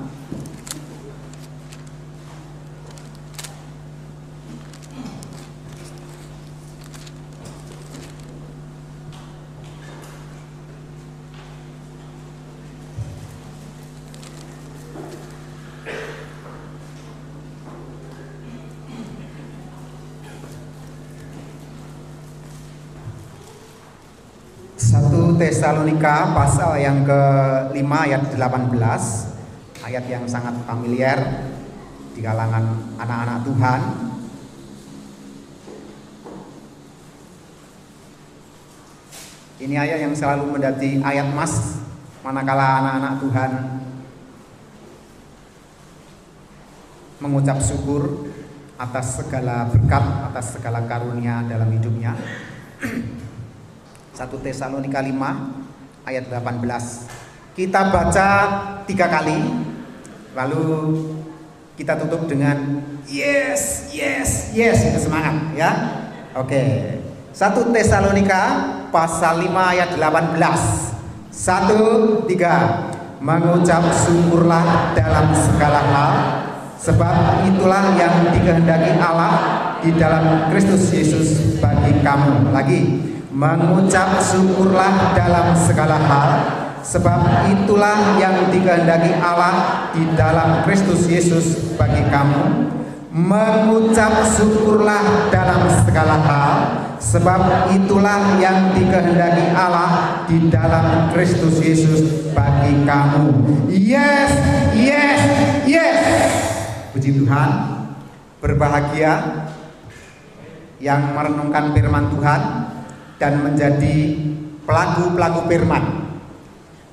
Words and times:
Tesalonika 25.63 26.27
pasal 26.35 26.75
yang 26.75 27.07
ke-5 27.07 27.87
ayat 27.87 28.35
18 28.35 28.75
ayat 29.87 30.05
yang 30.11 30.27
sangat 30.27 30.59
familiar 30.67 31.15
di 32.11 32.19
kalangan 32.19 32.83
anak-anak 32.99 33.47
Tuhan. 33.47 33.81
Ini 39.63 39.75
ayat 39.88 40.03
yang 40.03 40.11
selalu 40.11 40.52
mendati 40.52 40.99
ayat 40.99 41.31
mas 41.31 41.80
manakala 42.27 42.83
anak-anak 42.83 43.14
Tuhan 43.23 43.52
mengucap 47.23 47.64
syukur 47.64 48.36
atas 48.75 49.16
segala 49.16 49.72
berkat, 49.72 50.27
atas 50.27 50.59
segala 50.59 50.83
karunia 50.92 51.39
dalam 51.48 51.72
hidupnya 51.72 52.20
1 54.14 54.45
Tesalonika 54.45 55.02
5 55.02 56.06
ayat 56.06 56.30
18. 56.30 57.58
Kita 57.58 57.89
baca 57.89 58.28
tiga 58.86 59.09
kali, 59.09 59.42
lalu 60.38 60.66
kita 61.73 61.97
tutup 61.97 62.30
dengan 62.30 62.81
yes, 63.09 63.89
yes, 63.89 64.53
yes, 64.53 64.78
itu 64.86 65.09
semangat 65.09 65.58
ya. 65.58 65.72
Oke. 66.38 66.61
1 67.33 67.73
Tesalonika 67.73 68.42
pasal 68.94 69.50
5 69.50 69.50
ayat 69.50 69.89
18. 69.97 70.38
1 71.33 72.30
3 72.30 73.25
mengucap 73.25 73.83
syukurlah 73.89 74.94
dalam 74.94 75.33
segala 75.33 75.81
hal 75.81 76.14
sebab 76.77 77.48
itulah 77.48 77.95
yang 77.95 78.30
dikehendaki 78.30 79.00
Allah 79.00 79.33
di 79.81 79.95
dalam 79.95 80.52
Kristus 80.53 80.92
Yesus 80.94 81.58
bagi 81.58 82.03
kamu. 82.03 82.52
Lagi 82.53 82.80
mengucap 83.34 84.22
syukurlah 84.22 85.17
dalam 85.17 85.58
segala 85.58 85.98
hal 85.98 86.30
sebab 86.86 87.50
itulah 87.50 88.22
yang 88.22 88.53
dikehendaki 88.53 89.17
Allah 89.17 89.89
di 89.89 90.06
dalam 90.14 90.62
Kristus 90.62 91.09
Yesus 91.09 91.73
bagi 91.73 92.06
kamu. 92.14 92.70
Mengucap 93.14 94.26
syukurlah 94.26 95.30
dalam 95.30 95.70
segala 95.86 96.17
hal 96.22 96.54
sebab 96.98 97.70
itulah 97.73 98.38
yang 98.38 98.73
dikehendaki 98.73 99.54
Allah 99.54 100.22
di 100.30 100.50
dalam 100.50 101.09
Kristus 101.14 101.58
Yesus 101.58 102.34
bagi 102.38 102.86
kamu. 102.86 103.26
Yes 103.70 104.34
yes 104.78 105.22
yes. 105.66 106.02
Puji 106.94 107.17
Tuhan 107.17 107.50
berbahagia 108.38 109.45
yang 110.84 111.16
merenungkan 111.16 111.72
firman 111.72 112.11
Tuhan 112.11 112.62
dan 113.22 113.43
menjadi 113.43 114.17
pelaku-pelaku 114.64 115.45
firman. 115.52 115.83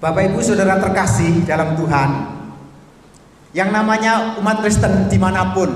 Bapak 0.00 0.33
Ibu 0.33 0.41
Saudara 0.41 0.81
terkasih 0.81 1.45
dalam 1.45 1.77
Tuhan, 1.77 2.11
yang 3.53 3.69
namanya 3.69 4.41
umat 4.41 4.65
Kristen 4.65 5.12
di 5.12 5.19
mana 5.21 5.53
pun, 5.53 5.69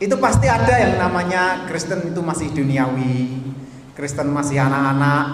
itu 0.00 0.14
pasti 0.16 0.46
ada 0.48 0.78
yang 0.78 0.96
namanya 0.96 1.68
Kristen 1.68 2.08
itu 2.08 2.24
masih 2.24 2.54
duniawi, 2.54 3.36
Kristen 3.92 4.32
masih 4.32 4.62
anak-anak, 4.62 5.26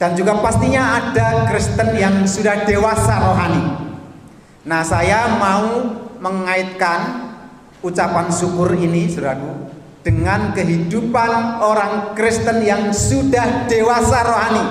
dan 0.00 0.16
juga 0.16 0.40
pastinya 0.40 1.04
ada 1.04 1.50
Kristen 1.52 1.92
yang 1.98 2.24
sudah 2.24 2.64
dewasa 2.64 3.20
rohani. 3.20 3.64
Nah, 4.64 4.80
saya 4.86 5.36
mau 5.36 5.94
mengaitkan 6.16 7.28
ucapan 7.84 8.32
syukur 8.32 8.72
ini, 8.72 9.06
saudaraku, 9.10 9.75
dengan 10.06 10.54
kehidupan 10.54 11.58
orang 11.58 12.14
Kristen 12.14 12.62
yang 12.62 12.94
sudah 12.94 13.66
dewasa 13.66 14.22
rohani. 14.22 14.64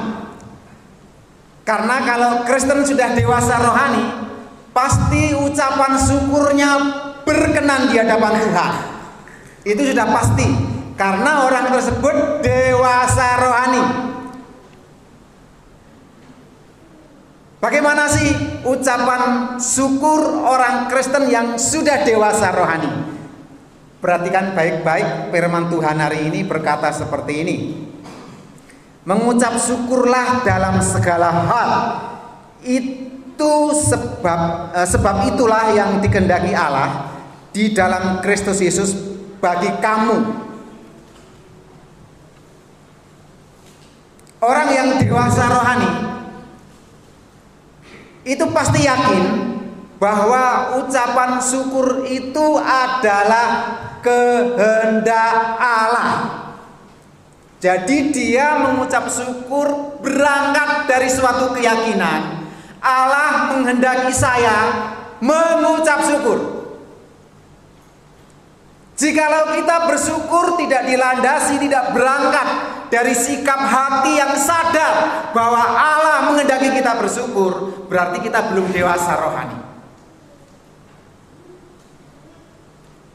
Karena 1.68 2.00
kalau 2.08 2.32
Kristen 2.48 2.88
sudah 2.88 3.12
dewasa 3.12 3.60
rohani, 3.60 4.32
pasti 4.72 5.36
ucapan 5.36 6.00
syukurnya 6.00 6.72
berkenan 7.28 7.92
di 7.92 8.00
hadapan 8.00 8.34
Tuhan. 8.48 8.74
Itu 9.68 9.82
sudah 9.92 10.08
pasti. 10.08 10.48
Karena 10.96 11.44
orang 11.44 11.68
tersebut 11.68 12.40
dewasa 12.40 13.28
rohani. 13.36 13.84
Bagaimana 17.60 18.08
sih 18.08 18.30
ucapan 18.64 19.58
syukur 19.60 20.48
orang 20.48 20.88
Kristen 20.88 21.28
yang 21.28 21.60
sudah 21.60 22.08
dewasa 22.08 22.56
rohani? 22.56 23.15
Perhatikan 24.06 24.54
baik-baik 24.54 25.34
firman 25.34 25.66
Tuhan 25.66 25.98
hari 25.98 26.30
ini 26.30 26.46
berkata 26.46 26.94
seperti 26.94 27.42
ini. 27.42 27.58
Mengucap 29.02 29.58
syukurlah 29.58 30.46
dalam 30.46 30.78
segala 30.78 31.34
hal. 31.34 31.72
Itu 32.62 33.74
sebab 33.74 34.70
eh, 34.78 34.86
sebab 34.86 35.34
itulah 35.34 35.74
yang 35.74 36.06
dikendaki 36.06 36.54
Allah 36.54 37.18
di 37.50 37.74
dalam 37.74 38.22
Kristus 38.22 38.62
Yesus 38.62 38.94
bagi 39.42 39.74
kamu. 39.82 40.18
Orang 44.38 44.70
yang 44.70 45.02
dewasa 45.02 45.50
rohani 45.50 45.92
itu 48.22 48.46
pasti 48.54 48.86
yakin 48.86 49.24
bahwa 49.98 50.78
ucapan 50.78 51.42
syukur 51.42 52.06
itu 52.06 52.62
adalah 52.62 53.82
kehendak 54.06 55.34
Allah. 55.58 56.14
Jadi 57.58 58.14
dia 58.14 58.62
mengucap 58.62 59.10
syukur 59.10 59.98
berangkat 60.06 60.86
dari 60.86 61.10
suatu 61.10 61.50
keyakinan 61.58 62.46
Allah 62.86 63.50
menghendaki 63.50 64.14
saya 64.14 64.94
mengucap 65.18 66.06
syukur. 66.06 66.54
Jikalau 68.96 69.58
kita 69.58 69.90
bersyukur 69.92 70.56
tidak 70.56 70.88
dilandasi, 70.88 71.60
tidak 71.60 71.92
berangkat 71.92 72.48
dari 72.94 73.12
sikap 73.12 73.60
hati 73.60 74.22
yang 74.22 74.38
sadar 74.40 75.28
bahwa 75.36 75.60
Allah 75.60 76.32
menghendaki 76.32 76.72
kita 76.72 76.96
bersyukur, 76.96 77.84
berarti 77.92 78.24
kita 78.24 78.54
belum 78.54 78.72
dewasa 78.72 79.20
rohani. 79.20 79.65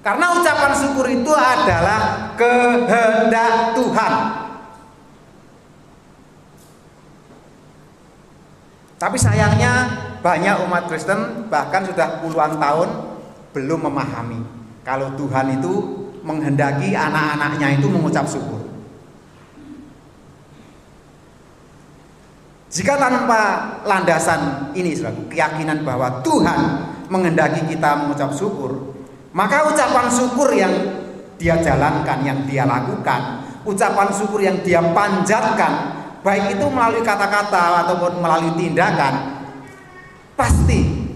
Karena 0.01 0.33
ucapan 0.33 0.73
syukur 0.73 1.07
itu 1.13 1.33
adalah 1.33 2.33
kehendak 2.41 3.77
Tuhan. 3.77 4.15
Tapi 9.01 9.17
sayangnya 9.17 9.73
banyak 10.21 10.69
umat 10.69 10.89
Kristen 10.89 11.49
bahkan 11.49 11.85
sudah 11.89 12.21
puluhan 12.21 12.61
tahun 12.61 12.89
belum 13.57 13.89
memahami 13.89 14.41
kalau 14.85 15.13
Tuhan 15.17 15.57
itu 15.57 15.73
menghendaki 16.21 16.93
anak-anaknya 16.93 17.81
itu 17.81 17.89
mengucap 17.89 18.29
syukur. 18.29 18.61
Jika 22.71 22.95
tanpa 22.95 23.67
landasan 23.83 24.71
ini, 24.79 24.95
keyakinan 25.27 25.83
bahwa 25.83 26.23
Tuhan 26.23 26.87
menghendaki 27.11 27.67
kita 27.67 27.99
mengucap 27.99 28.31
syukur, 28.31 29.00
maka 29.31 29.71
ucapan 29.71 30.07
syukur 30.11 30.51
yang 30.51 30.75
dia 31.39 31.57
jalankan, 31.63 32.19
yang 32.27 32.43
dia 32.45 32.67
lakukan, 32.67 33.47
ucapan 33.63 34.09
syukur 34.11 34.43
yang 34.43 34.59
dia 34.61 34.83
panjatkan, 34.83 35.73
baik 36.21 36.59
itu 36.59 36.67
melalui 36.69 37.01
kata-kata 37.01 37.87
ataupun 37.87 38.19
melalui 38.21 38.53
tindakan, 38.59 39.47
pasti 40.35 41.11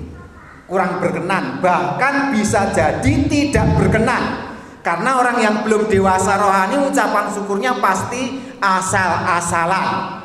kurang 0.64 1.02
berkenan, 1.02 1.60
bahkan 1.60 2.32
bisa 2.32 2.72
jadi 2.72 3.12
tidak 3.28 3.66
berkenan. 3.76 4.54
Karena 4.84 5.16
orang 5.16 5.40
yang 5.40 5.54
belum 5.64 5.88
dewasa 5.88 6.36
rohani 6.36 6.76
ucapan 6.76 7.32
syukurnya 7.32 7.80
pasti 7.80 8.36
asal-asalan. 8.60 10.20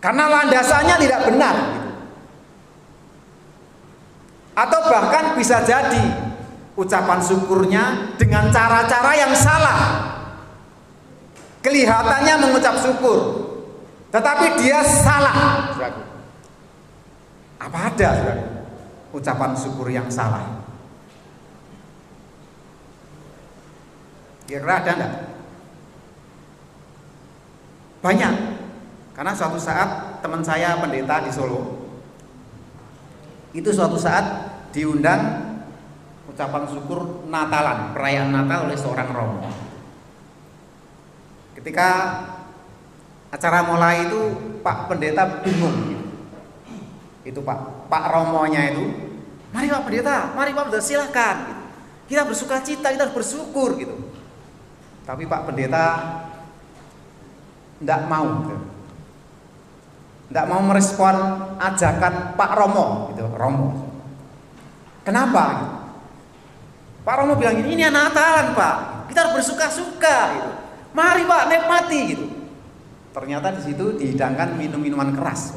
Karena 0.00 0.24
landasannya 0.28 0.96
tidak 0.96 1.20
benar. 1.28 1.83
Atau 4.54 4.80
bahkan 4.86 5.34
bisa 5.34 5.66
jadi 5.66 6.34
ucapan 6.78 7.18
syukurnya 7.22 8.14
dengan 8.18 8.50
cara-cara 8.54 9.12
yang 9.18 9.34
salah. 9.34 9.80
Kelihatannya 11.62 12.34
mengucap 12.44 12.76
syukur, 12.78 13.18
tetapi 14.14 14.62
dia 14.62 14.84
salah. 14.84 15.70
Apa 17.58 17.78
ada 17.88 18.10
ucapan 19.10 19.56
syukur 19.56 19.88
yang 19.88 20.06
salah? 20.12 20.44
Kira-kira 24.44 24.74
ada 24.76 24.92
enggak? 24.92 25.14
Banyak. 28.04 28.34
Karena 29.16 29.32
suatu 29.32 29.56
saat 29.56 30.20
teman 30.20 30.44
saya 30.44 30.76
pendeta 30.76 31.24
di 31.24 31.32
Solo 31.32 31.83
itu 33.54 33.70
suatu 33.70 33.94
saat 33.94 34.50
diundang 34.74 35.54
ucapan 36.26 36.66
syukur 36.66 37.22
Natalan, 37.30 37.94
perayaan 37.94 38.34
Natal 38.34 38.66
oleh 38.66 38.74
seorang 38.74 39.08
romo. 39.14 39.46
Ketika 41.54 41.88
acara 43.30 43.62
mulai 43.62 44.10
itu 44.10 44.20
Pak 44.58 44.90
Pendeta 44.90 45.38
bingung. 45.46 46.02
Itu 47.24 47.40
Pak 47.40 47.88
Pak 47.88 48.04
Romonya 48.12 48.74
itu, 48.74 48.84
mari 49.54 49.70
Pak 49.70 49.86
Pendeta, 49.86 50.34
mari 50.34 50.50
Pak 50.52 50.68
Pendeta 50.68 50.84
silahkan. 50.84 51.36
Kita 52.04 52.26
bersuka 52.26 52.60
cita, 52.60 52.92
kita 52.92 53.08
bersyukur 53.14 53.80
gitu. 53.80 53.96
Tapi 55.08 55.24
Pak 55.24 55.48
Pendeta 55.48 55.86
tidak 57.80 58.00
mau, 58.10 58.44
gitu. 58.44 58.73
Tidak 60.34 60.50
mau 60.50 60.58
merespon 60.66 61.14
ajakan 61.62 62.34
Pak 62.34 62.52
Romo, 62.58 63.14
gitu. 63.14 63.22
Romo. 63.38 63.86
Kenapa? 65.06 65.62
Pak 67.06 67.14
Romo 67.22 67.38
bilang 67.38 67.62
ini, 67.62 67.78
ini 67.78 67.86
Natalan 67.86 68.50
Pak, 68.50 69.06
kita 69.06 69.22
harus 69.22 69.34
bersuka-suka. 69.38 70.18
Gitu. 70.34 70.50
Mari 70.90 71.22
Pak 71.22 71.42
nikmati 71.46 72.00
gitu. 72.10 72.26
Ternyata 73.14 73.54
di 73.54 73.62
situ 73.62 73.94
dihidangkan 73.94 74.58
minum-minuman 74.58 75.14
keras. 75.14 75.54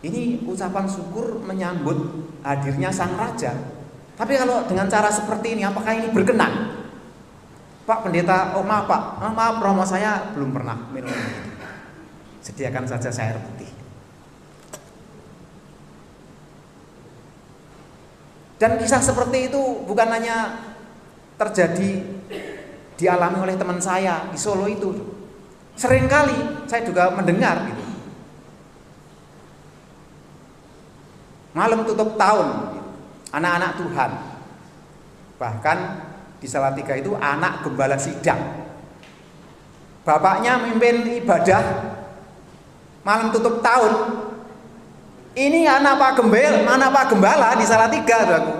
Ini 0.00 0.48
ucapan 0.48 0.88
syukur 0.88 1.44
menyambut 1.44 2.32
hadirnya 2.48 2.88
sang 2.88 3.12
raja. 3.12 3.52
Tapi 4.16 4.40
kalau 4.40 4.64
dengan 4.64 4.88
cara 4.88 5.12
seperti 5.12 5.52
ini, 5.52 5.68
apakah 5.68 5.92
ini 6.00 6.08
berkenan? 6.16 6.80
Pak 7.84 8.08
pendeta, 8.08 8.56
oh 8.56 8.64
maaf 8.64 8.88
Pak, 8.88 9.02
oh, 9.20 9.32
maaf 9.36 9.60
Romo 9.60 9.84
saya 9.84 10.32
belum 10.32 10.56
pernah 10.56 10.80
minum. 10.96 11.12
Sediakan 12.42 12.86
saja 12.86 13.10
air 13.10 13.36
putih. 13.36 13.70
Dan 18.58 18.74
kisah 18.74 18.98
seperti 18.98 19.50
itu 19.50 19.62
bukan 19.86 20.08
hanya 20.10 20.66
terjadi 21.38 22.02
dialami 22.98 23.38
oleh 23.38 23.54
teman 23.54 23.78
saya 23.78 24.26
di 24.34 24.38
Solo 24.38 24.66
itu. 24.66 24.90
Seringkali 25.78 26.66
saya 26.66 26.82
juga 26.82 27.14
mendengar 27.14 27.70
gitu. 27.70 27.84
Malam 31.54 31.86
tutup 31.86 32.18
tahun, 32.18 32.48
anak-anak 33.30 33.72
Tuhan. 33.78 34.10
Bahkan 35.38 35.78
di 36.42 36.46
Salatiga 36.50 36.98
itu 36.98 37.14
anak 37.14 37.62
gembala 37.62 37.94
sidang. 37.94 38.38
Bapaknya 40.02 40.58
memimpin 40.58 41.22
ibadah 41.22 41.62
malam 43.08 43.32
tutup 43.32 43.64
tahun 43.64 44.20
ini 45.32 45.64
anak 45.64 45.96
Pak 45.96 46.12
Gembel, 46.20 46.66
anak 46.66 46.90
Pak 46.92 47.14
Gembala 47.14 47.54
di 47.54 47.62
Salatiga, 47.62 48.26
saudaraku. 48.26 48.52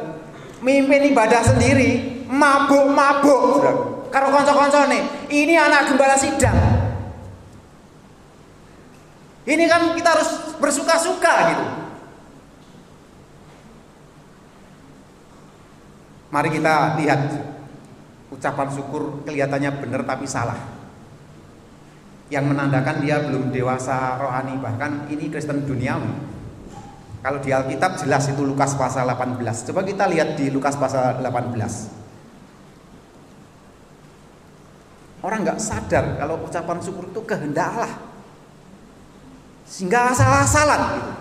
Mimpin 0.63 1.11
ibadah 1.11 1.43
sendiri, 1.43 2.23
mabuk-mabuk. 2.31 3.67
Karo 4.15 4.31
konco 4.31 4.81
nih, 4.87 5.03
ini 5.27 5.59
anak 5.59 5.91
gembala 5.91 6.15
sidang. 6.15 6.55
Ini 9.43 9.65
kan 9.67 9.91
kita 9.99 10.09
harus 10.15 10.31
bersuka-suka 10.63 11.35
gitu. 11.51 11.67
Mari 16.31 16.49
kita 16.55 16.95
lihat 17.03 17.21
ucapan 18.31 18.69
syukur 18.71 19.27
kelihatannya 19.27 19.71
benar 19.83 20.07
tapi 20.07 20.31
salah. 20.31 20.78
Yang 22.29 22.45
menandakan 22.53 23.01
dia 23.01 23.25
belum 23.25 23.49
dewasa 23.49 24.21
rohani 24.21 24.61
bahkan 24.61 25.09
ini 25.09 25.33
Kristen 25.33 25.65
duniawi. 25.65 26.13
Kalau 27.19 27.43
di 27.43 27.51
Alkitab 27.51 27.99
jelas 27.99 28.31
itu 28.31 28.47
Lukas 28.47 28.79
pasal 28.79 29.09
18. 29.11 29.43
Coba 29.73 29.83
kita 29.83 30.07
lihat 30.07 30.39
di 30.39 30.53
Lukas 30.55 30.79
pasal 30.79 31.19
18. 31.19 31.59
Orang 35.19 35.43
nggak 35.43 35.59
sadar 35.59 36.15
kalau 36.15 36.47
ucapan 36.47 36.79
syukur 36.79 37.11
itu 37.11 37.21
kehendak 37.27 37.75
Allah. 37.75 37.93
Sehingga 39.67 40.15
asal-asalan 40.15 40.81
gitu. 40.95 41.13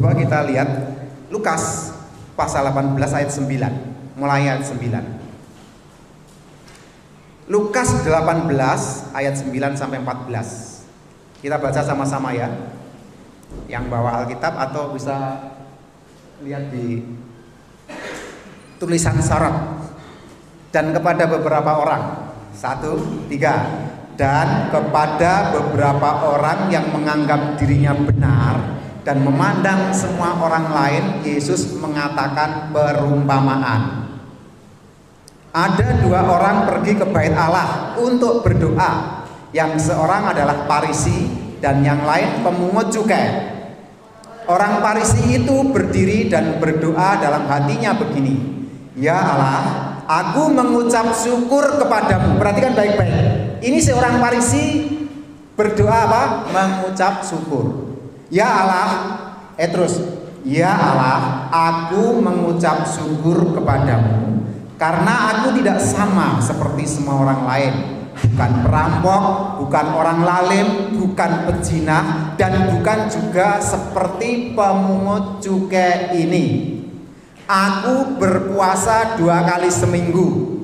Coba 0.00 0.16
kita 0.16 0.46
lihat 0.48 0.70
Lukas 1.28 1.92
pasal 2.32 2.64
18 2.72 2.96
ayat 2.96 3.30
9. 3.30 4.16
Mulai 4.16 4.56
ayat 4.56 4.64
9. 4.64 5.19
Lukas 7.50 8.06
18 8.06 8.46
ayat 9.10 9.34
9 9.34 9.74
sampai 9.74 9.98
14. 9.98 11.42
Kita 11.42 11.58
baca 11.58 11.82
sama-sama 11.82 12.30
ya. 12.30 12.46
Yang 13.66 13.90
bawa 13.90 14.22
Alkitab 14.22 14.54
atau 14.54 14.94
bisa 14.94 15.50
lihat 16.46 16.70
di 16.70 17.02
tulisan 18.78 19.18
sorot 19.18 19.82
dan 20.70 20.94
kepada 20.94 21.26
beberapa 21.26 21.82
orang. 21.82 22.30
Satu 22.54 23.26
tiga. 23.26 23.66
Dan 24.14 24.70
kepada 24.70 25.50
beberapa 25.50 26.30
orang 26.30 26.70
yang 26.70 26.92
menganggap 26.92 27.56
dirinya 27.56 27.96
benar 27.96 28.78
dan 29.00 29.24
memandang 29.24 29.96
semua 29.96 30.36
orang 30.38 30.68
lain 30.70 31.04
Yesus 31.24 31.72
mengatakan 31.80 32.68
perumpamaan 32.68 33.99
ada 35.50 35.98
dua 35.98 36.22
orang 36.30 36.62
pergi 36.70 36.94
ke 36.94 37.06
bait 37.10 37.34
Allah 37.34 37.98
untuk 37.98 38.46
berdoa 38.46 39.22
yang 39.50 39.74
seorang 39.74 40.30
adalah 40.30 40.62
Parisi 40.70 41.26
dan 41.58 41.82
yang 41.82 42.06
lain 42.06 42.46
pemungut 42.46 42.94
cukai. 42.94 43.58
Orang 44.46 44.78
Parisi 44.78 45.42
itu 45.42 45.56
berdiri 45.70 46.30
dan 46.30 46.58
berdoa 46.62 47.18
dalam 47.18 47.50
hatinya 47.50 47.98
begini, 47.98 48.66
Ya 48.94 49.18
Allah, 49.18 49.62
aku 50.06 50.50
mengucap 50.54 51.14
syukur 51.14 51.78
kepadamu. 51.82 52.38
Perhatikan 52.38 52.74
baik-baik. 52.74 53.14
Ini 53.62 53.78
seorang 53.82 54.22
Parisi 54.22 54.86
berdoa 55.58 55.98
apa? 56.06 56.22
Mengucap 56.50 57.26
syukur. 57.26 57.90
Ya 58.30 58.46
Allah, 58.46 58.88
eh 59.58 59.66
terus, 59.66 59.98
Ya 60.46 60.74
Allah, 60.74 61.50
aku 61.50 62.22
mengucap 62.22 62.86
syukur 62.86 63.54
kepadamu 63.54 64.30
karena 64.80 65.36
aku 65.36 65.60
tidak 65.60 65.76
sama 65.84 66.40
seperti 66.40 66.88
semua 66.88 67.20
orang 67.20 67.42
lain 67.44 67.74
bukan 68.20 68.52
perampok, 68.64 69.24
bukan 69.64 69.86
orang 69.96 70.18
lalim, 70.24 70.68
bukan 70.96 71.48
pezina, 71.48 72.32
dan 72.36 72.68
bukan 72.72 73.08
juga 73.08 73.60
seperti 73.60 74.52
pemungut 74.52 75.40
cukai 75.40 76.16
ini. 76.16 76.76
Aku 77.50 78.20
berpuasa 78.20 79.18
dua 79.18 79.42
kali 79.42 79.72
seminggu. 79.72 80.60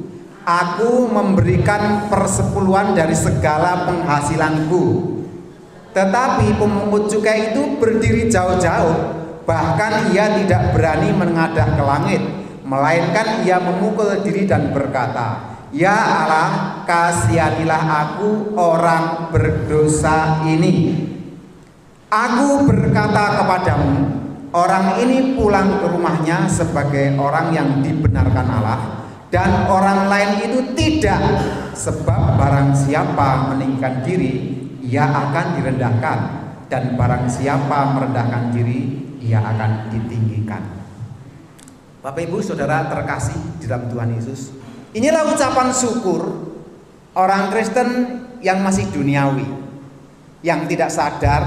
Aku 0.47 1.11
memberikan 1.11 2.07
persepuluhan 2.07 2.95
dari 2.95 3.19
segala 3.19 3.83
penghasilanku. 3.83 5.17
Tetapi 5.91 6.55
pemungut 6.55 7.11
cukai 7.11 7.51
itu 7.51 7.81
berdiri 7.83 8.31
jauh-jauh, 8.31 8.97
bahkan 9.43 10.13
ia 10.15 10.39
tidak 10.39 10.71
berani 10.71 11.11
mengadah 11.11 11.75
ke 11.75 11.83
langit, 11.83 12.23
melainkan 12.67 13.47
ia 13.47 13.63
memukul 13.63 14.21
diri 14.27 14.45
dan 14.45 14.75
berkata, 14.75 15.57
Ya 15.71 15.95
Allah, 15.95 16.83
kasihanilah 16.83 17.83
aku 17.87 18.55
orang 18.59 19.31
berdosa 19.31 20.43
ini. 20.47 21.07
Aku 22.11 22.67
berkata 22.67 23.43
kepadamu, 23.43 23.95
orang 24.55 24.99
ini 25.03 25.35
pulang 25.35 25.83
ke 25.83 25.87
rumahnya 25.91 26.47
sebagai 26.47 27.19
orang 27.19 27.51
yang 27.55 27.83
dibenarkan 27.83 28.47
Allah 28.47 28.81
dan 29.29 29.67
orang 29.67 30.07
lain 30.07 30.49
itu 30.49 30.61
tidak 30.79 31.19
sebab 31.75 32.39
barang 32.39 32.71
siapa 32.73 33.51
meninggikan 33.53 34.07
diri 34.07 34.55
ia 34.87 35.03
akan 35.03 35.59
direndahkan 35.59 36.19
dan 36.71 36.95
barang 36.95 37.27
siapa 37.27 37.91
merendahkan 37.91 38.55
diri 38.55 38.81
ia 39.19 39.43
akan 39.43 39.91
ditinggikan. 39.91 40.76
Bapak 42.07 42.23
Ibu 42.23 42.39
Saudara 42.39 42.87
terkasih 42.87 43.35
di 43.59 43.67
dalam 43.67 43.91
Tuhan 43.91 44.15
Yesus, 44.15 44.55
Inilah 44.95 45.27
ucapan 45.27 45.75
syukur 45.75 46.23
orang 47.19 47.51
Kristen 47.51 47.89
yang 48.39 48.63
masih 48.63 48.87
duniawi, 48.95 49.43
yang 50.47 50.71
tidak 50.71 50.87
sadar 50.87 51.43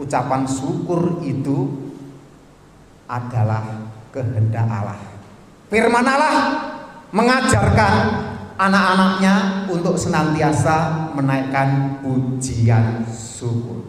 ucapan 0.00 0.48
syukur 0.48 1.20
itu 1.20 1.92
adalah 3.04 3.84
kehendak 4.08 4.64
Allah. 4.64 4.96
Firman 5.68 6.08
Allah 6.08 6.36
mengajarkan 7.12 7.92
anak-anaknya 8.56 9.68
untuk 9.68 10.00
senantiasa 10.00 11.12
menaikkan 11.12 12.00
pujian 12.00 13.04
syukur. 13.12 13.84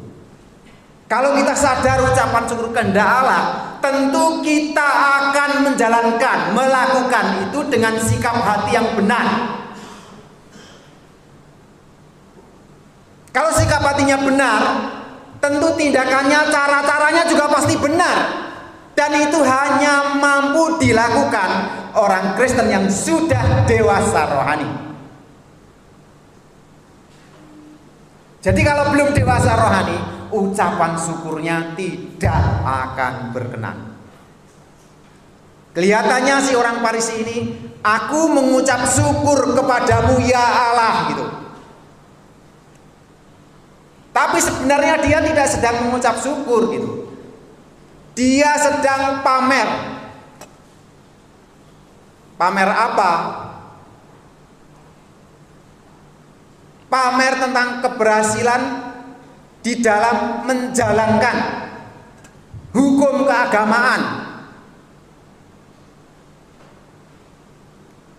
Kalau 1.07 1.31
kita 1.39 1.55
sadar 1.55 2.03
ucapan 2.11 2.43
syukur 2.43 2.75
kehendak 2.75 3.07
Allah, 3.07 3.68
tentu 3.79 4.43
kita 4.43 4.89
akan 5.23 5.51
menjalankan, 5.71 6.55
melakukan 6.55 7.25
itu 7.49 7.59
dengan 7.67 7.95
sikap 7.99 8.35
hati 8.39 8.75
yang 8.75 8.87
benar. 8.95 9.27
Kalau 13.29 13.51
sikap 13.55 13.81
hatinya 13.83 14.19
benar, 14.19 14.61
tentu 15.39 15.67
tindakannya, 15.79 16.39
cara-caranya 16.51 17.23
juga 17.27 17.45
pasti 17.47 17.75
benar. 17.79 18.17
Dan 18.97 19.15
itu 19.15 19.39
hanya 19.39 20.19
mampu 20.19 20.75
dilakukan 20.75 21.49
orang 21.95 22.35
Kristen 22.35 22.67
yang 22.67 22.85
sudah 22.91 23.63
dewasa 23.63 24.27
rohani. 24.27 24.69
Jadi 28.43 28.59
kalau 28.63 28.91
belum 28.91 29.15
dewasa 29.15 29.55
rohani, 29.55 30.18
ucapan 30.31 30.97
syukurnya 30.97 31.73
tidak 31.73 32.41
akan 32.65 33.33
berkenan. 33.33 33.77
Kelihatannya 35.69 36.35
si 36.41 36.57
orang 36.57 36.81
Parisi 36.81 37.13
ini, 37.21 37.37
aku 37.85 38.27
mengucap 38.33 38.89
syukur 38.89 39.53
kepadamu 39.53 40.17
ya 40.25 40.41
Allah 40.41 40.95
gitu. 41.13 41.25
Tapi 44.09 44.37
sebenarnya 44.41 44.95
dia 45.05 45.19
tidak 45.21 45.47
sedang 45.47 45.87
mengucap 45.87 46.17
syukur 46.17 46.73
gitu. 46.73 47.13
Dia 48.17 48.57
sedang 48.57 49.21
pamer. 49.21 49.69
Pamer 52.35 52.69
apa? 52.73 53.11
Pamer 56.89 57.33
tentang 57.37 57.85
keberhasilan 57.85 58.88
di 59.59 59.83
dalam 59.83 60.47
menjalankan 60.47 61.37
hukum 62.71 63.27
keagamaan 63.27 64.01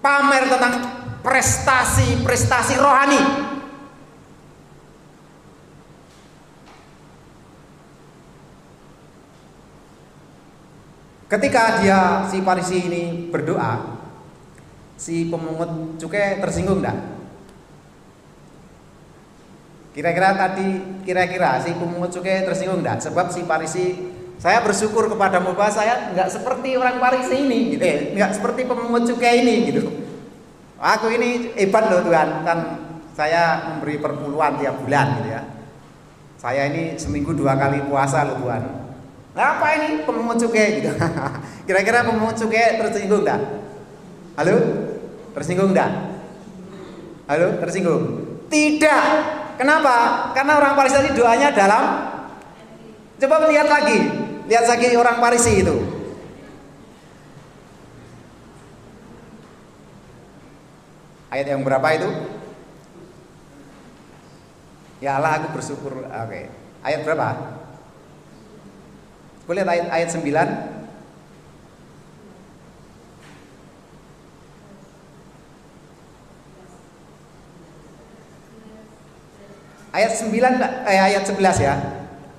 pamer 0.00 0.44
tentang 0.48 0.74
prestasi-prestasi 1.20 2.74
rohani 2.80 3.20
ketika 11.30 11.78
dia 11.80 12.26
si 12.26 12.42
Parisi 12.42 12.90
ini 12.90 13.02
berdoa 13.30 14.00
si 14.98 15.30
pemungut 15.30 15.96
cukai 15.96 16.42
tersinggung 16.42 16.82
enggak? 16.82 17.19
Kira-kira 19.90 20.38
tadi 20.38 21.02
kira-kira 21.02 21.58
si 21.58 21.74
pemungut 21.74 22.14
cukai 22.14 22.46
tersinggung 22.46 22.78
enggak? 22.78 23.02
Sebab 23.02 23.26
si 23.34 23.42
Parisi 23.42 23.86
saya 24.38 24.62
bersyukur 24.62 25.10
kepada 25.10 25.42
Bapak 25.42 25.70
saya 25.74 26.14
enggak 26.14 26.30
seperti 26.30 26.78
orang 26.78 27.02
Parisi 27.02 27.42
ini 27.42 27.74
gitu. 27.74 27.82
Eh, 27.82 28.14
enggak 28.14 28.38
seperti 28.38 28.70
pemungut 28.70 29.02
cukai 29.10 29.42
ini 29.42 29.54
gitu. 29.66 29.82
Aku 30.80 31.10
ini 31.12 31.52
hebat 31.58 31.92
loh 31.92 32.00
Tuhan, 32.06 32.40
kan 32.40 32.58
saya 33.12 33.68
memberi 33.68 34.00
perpuluhan 34.00 34.56
tiap 34.62 34.80
bulan 34.80 35.20
gitu 35.20 35.28
ya. 35.28 35.42
Saya 36.40 36.72
ini 36.72 36.96
seminggu 36.96 37.36
dua 37.36 37.52
kali 37.58 37.84
puasa 37.84 38.24
loh 38.24 38.40
Tuhan. 38.40 38.62
Nah, 39.36 39.46
apa 39.58 39.66
ini 39.76 40.02
cukai 40.08 40.80
gitu. 40.80 40.90
Kira-kira 41.68 42.06
pemungut 42.08 42.38
cukai 42.38 42.80
tersinggung 42.80 43.26
enggak? 43.26 43.40
Halo? 44.40 44.56
Tersinggung 45.36 45.70
enggak? 45.76 45.90
Halo, 47.28 47.60
tersinggung? 47.60 48.02
Tidak. 48.48 49.39
Kenapa? 49.60 50.32
Karena 50.32 50.56
orang 50.56 50.72
Parisi 50.72 50.96
tadi 50.96 51.12
doanya 51.12 51.52
dalam 51.52 51.84
Coba 53.20 53.36
melihat 53.44 53.68
lagi, 53.68 54.00
lihat 54.48 54.64
lagi 54.64 54.96
orang 54.96 55.20
Parisi 55.20 55.60
itu. 55.60 55.76
Ayat 61.28 61.52
yang 61.52 61.60
berapa 61.60 61.84
itu? 62.00 62.08
Ya 65.04 65.20
Allah 65.20 65.36
aku 65.36 65.52
bersyukur. 65.52 66.00
Oke. 66.00 66.48
Ayat 66.80 67.04
berapa? 67.04 67.60
Boleh 69.44 69.62
ayat 69.68 69.86
ayat 69.92 70.08
9 70.16 70.79
Ayat 80.00 80.16
9 80.16 80.32
eh, 80.88 80.96
ayat 81.12 81.28
11 81.28 81.60
ya. 81.60 81.76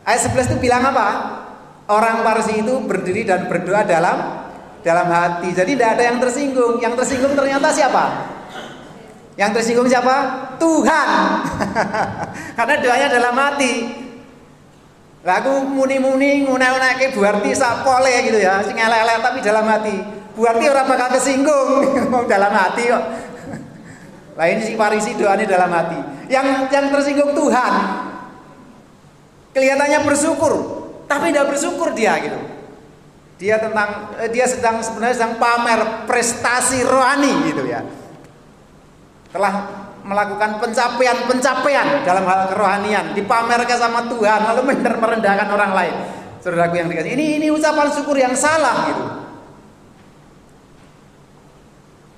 Ayat 0.01 0.21
11 0.33 0.49
itu 0.49 0.57
bilang 0.57 0.81
apa? 0.81 1.37
Orang 1.85 2.25
Parsi 2.25 2.57
itu 2.57 2.73
berdiri 2.89 3.21
dan 3.21 3.45
berdoa 3.45 3.85
dalam 3.85 4.49
dalam 4.81 5.07
hati. 5.13 5.53
Jadi 5.53 5.77
tidak 5.77 5.93
ada 5.93 6.03
yang 6.09 6.17
tersinggung. 6.17 6.81
Yang 6.81 6.93
tersinggung 7.05 7.37
ternyata 7.37 7.69
siapa? 7.69 8.33
Yang 9.37 9.61
tersinggung 9.61 9.85
siapa? 9.85 10.15
Tuhan. 10.57 11.09
Karena 12.57 12.75
doanya 12.81 13.07
dalam 13.13 13.35
hati. 13.37 13.73
Lagu 15.21 15.61
muni-muni 15.61 16.49
ngune-uneke 16.49 17.13
buarti 17.13 17.53
sapole 17.53 18.25
gitu 18.25 18.41
ya, 18.41 18.65
sing 18.65 18.73
elek 18.73 19.21
tapi 19.21 19.37
dalam 19.45 19.69
hati. 19.69 20.01
Buarti 20.33 20.65
orang 20.65 20.89
bakal 20.89 21.13
kesinggung 21.13 21.93
mau 22.09 22.25
dalam 22.25 22.49
hati 22.49 22.89
kok. 22.89 23.03
Lain 24.41 24.65
si 24.65 24.73
Parisi 24.73 25.13
doanya 25.13 25.45
dalam 25.45 25.69
hati 25.69 26.10
yang 26.31 26.71
yang 26.71 26.87
tersinggung 26.89 27.35
Tuhan. 27.35 27.73
Kelihatannya 29.51 29.99
bersyukur 30.07 30.53
tapi 31.11 31.35
tidak 31.35 31.51
bersyukur 31.51 31.91
dia 31.91 32.15
gitu. 32.23 32.39
Dia 33.35 33.59
tentang 33.59 34.15
eh, 34.15 34.31
dia 34.31 34.47
sedang 34.47 34.79
sebenarnya 34.79 35.15
sedang 35.19 35.35
pamer 35.35 36.07
prestasi 36.07 36.87
rohani 36.87 37.51
gitu 37.51 37.67
ya. 37.67 37.83
Telah 39.35 39.83
melakukan 40.01 40.57
pencapaian-pencapaian 40.63 42.07
dalam 42.07 42.25
hal 42.25 42.49
kerohanian 42.49 43.13
dipamerkan 43.13 43.77
sama 43.77 44.07
Tuhan 44.07 44.39
lalu 44.55 44.61
merendahkan 44.79 45.47
orang 45.51 45.71
lain. 45.75 45.95
Saudaraku 46.41 46.79
yang 46.79 46.89
dikasih 46.89 47.13
ini 47.13 47.25
ini 47.37 47.47
ucapan 47.53 47.91
syukur 47.91 48.17
yang 48.17 48.33
salah 48.33 48.89
gitu. 48.89 49.03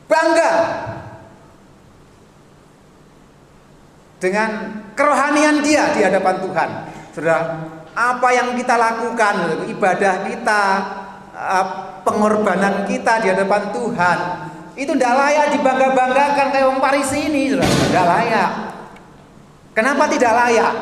Bangga 0.07 0.51
dengan 4.23 4.79
kerohanian 4.95 5.59
dia 5.59 5.91
di 5.91 5.99
hadapan 5.99 6.39
Tuhan. 6.39 6.69
Saudara, 7.11 7.59
apa 7.91 8.29
yang 8.31 8.55
kita 8.55 8.79
lakukan, 8.79 9.67
ibadah 9.67 10.23
kita, 10.31 10.61
eh, 11.35 11.65
pengorbanan 12.07 12.87
kita 12.87 13.19
di 13.19 13.27
hadapan 13.35 13.75
Tuhan, 13.75 14.17
itu 14.79 14.95
tidak 14.95 15.13
layak 15.19 15.59
dibangga-banggakan 15.59 16.55
kayak 16.55 16.71
orang 16.71 16.79
Parisi 16.79 17.27
ini, 17.27 17.51
saudara. 17.51 17.67
Tidak 17.67 18.05
layak. 18.07 18.51
Kenapa 19.75 20.07
tidak 20.07 20.31
layak? 20.31 20.73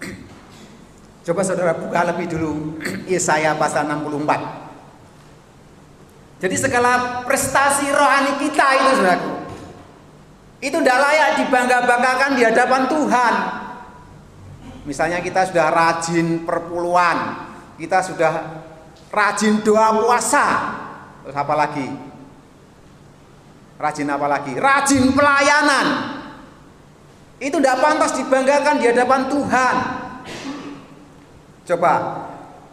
Coba 1.28 1.44
saudara 1.44 1.76
buka 1.76 2.00
lebih 2.08 2.32
dulu 2.32 2.80
Yesaya 3.12 3.52
pasal 3.60 3.84
64. 3.92 4.64
Jadi 6.42 6.58
segala 6.58 7.22
prestasi 7.22 7.86
rohani 7.94 8.34
kita 8.42 8.66
itu 8.74 8.98
saudara 8.98 9.41
itu 10.62 10.78
tidak 10.78 10.98
layak 11.02 11.30
dibangga-banggakan 11.42 12.38
di 12.38 12.42
hadapan 12.46 12.86
Tuhan. 12.86 13.34
Misalnya 14.86 15.18
kita 15.18 15.50
sudah 15.50 15.74
rajin 15.74 16.46
perpuluhan, 16.46 17.18
kita 17.82 17.98
sudah 17.98 18.62
rajin 19.10 19.58
doa 19.66 19.90
puasa, 19.98 20.46
terus 21.26 21.34
apa 21.34 21.54
lagi? 21.58 21.86
Rajin 23.74 24.06
apa 24.06 24.26
lagi? 24.30 24.54
Rajin 24.54 25.10
pelayanan. 25.10 25.86
Itu 27.42 27.58
tidak 27.58 27.82
pantas 27.82 28.14
dibanggakan 28.14 28.78
di 28.78 28.86
hadapan 28.86 29.26
Tuhan. 29.26 29.76
Coba 31.66 31.92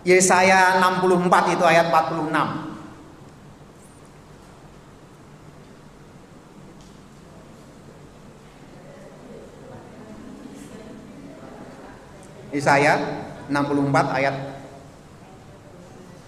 Yesaya 0.05 0.77
64 0.77 1.57
itu 1.57 1.63
ayat 1.65 1.89
46. 1.89 2.68
Yesaya 12.49 12.97
64 13.49 14.17
ayat 14.17 14.35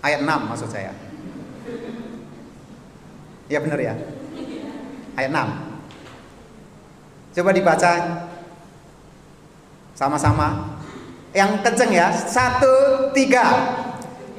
ayat 0.01 0.19
6 0.25 0.49
maksud 0.49 0.69
saya. 0.69 0.93
Ya 3.49 3.59
benar 3.59 3.79
ya. 3.81 3.93
Ayat 5.17 5.31
6. 5.33 7.35
Coba 7.35 7.51
dibaca 7.51 7.91
Sama-sama. 9.91 10.79
Yang 11.29 11.61
kenceng 11.61 11.93
ya. 11.93 12.09
Satu, 12.09 12.73
tiga. 13.13 13.77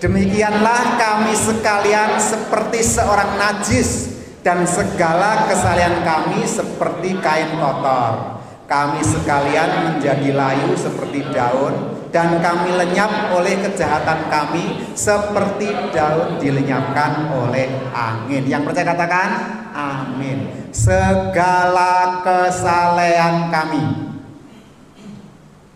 Demikianlah 0.02 0.98
kami 0.98 1.38
sekalian 1.38 2.18
seperti 2.18 2.82
seorang 2.82 3.38
najis 3.38 4.18
dan 4.42 4.66
segala 4.66 5.46
kesalahan 5.46 6.02
kami 6.02 6.42
seperti 6.42 7.14
kain 7.22 7.62
kotor. 7.62 8.41
Kami 8.72 9.04
sekalian 9.04 9.92
menjadi 9.92 10.32
layu 10.32 10.72
seperti 10.72 11.20
daun 11.28 11.92
dan 12.08 12.40
kami 12.40 12.72
lenyap 12.72 13.28
oleh 13.36 13.60
kejahatan 13.60 14.32
kami 14.32 14.96
seperti 14.96 15.92
daun 15.92 16.40
dilenyapkan 16.40 17.36
oleh 17.36 17.68
angin. 17.92 18.48
Yang 18.48 18.72
percaya 18.72 18.96
katakan 18.96 19.30
amin. 19.76 20.72
Segala 20.72 22.24
kesalehan 22.24 23.52
kami. 23.52 23.84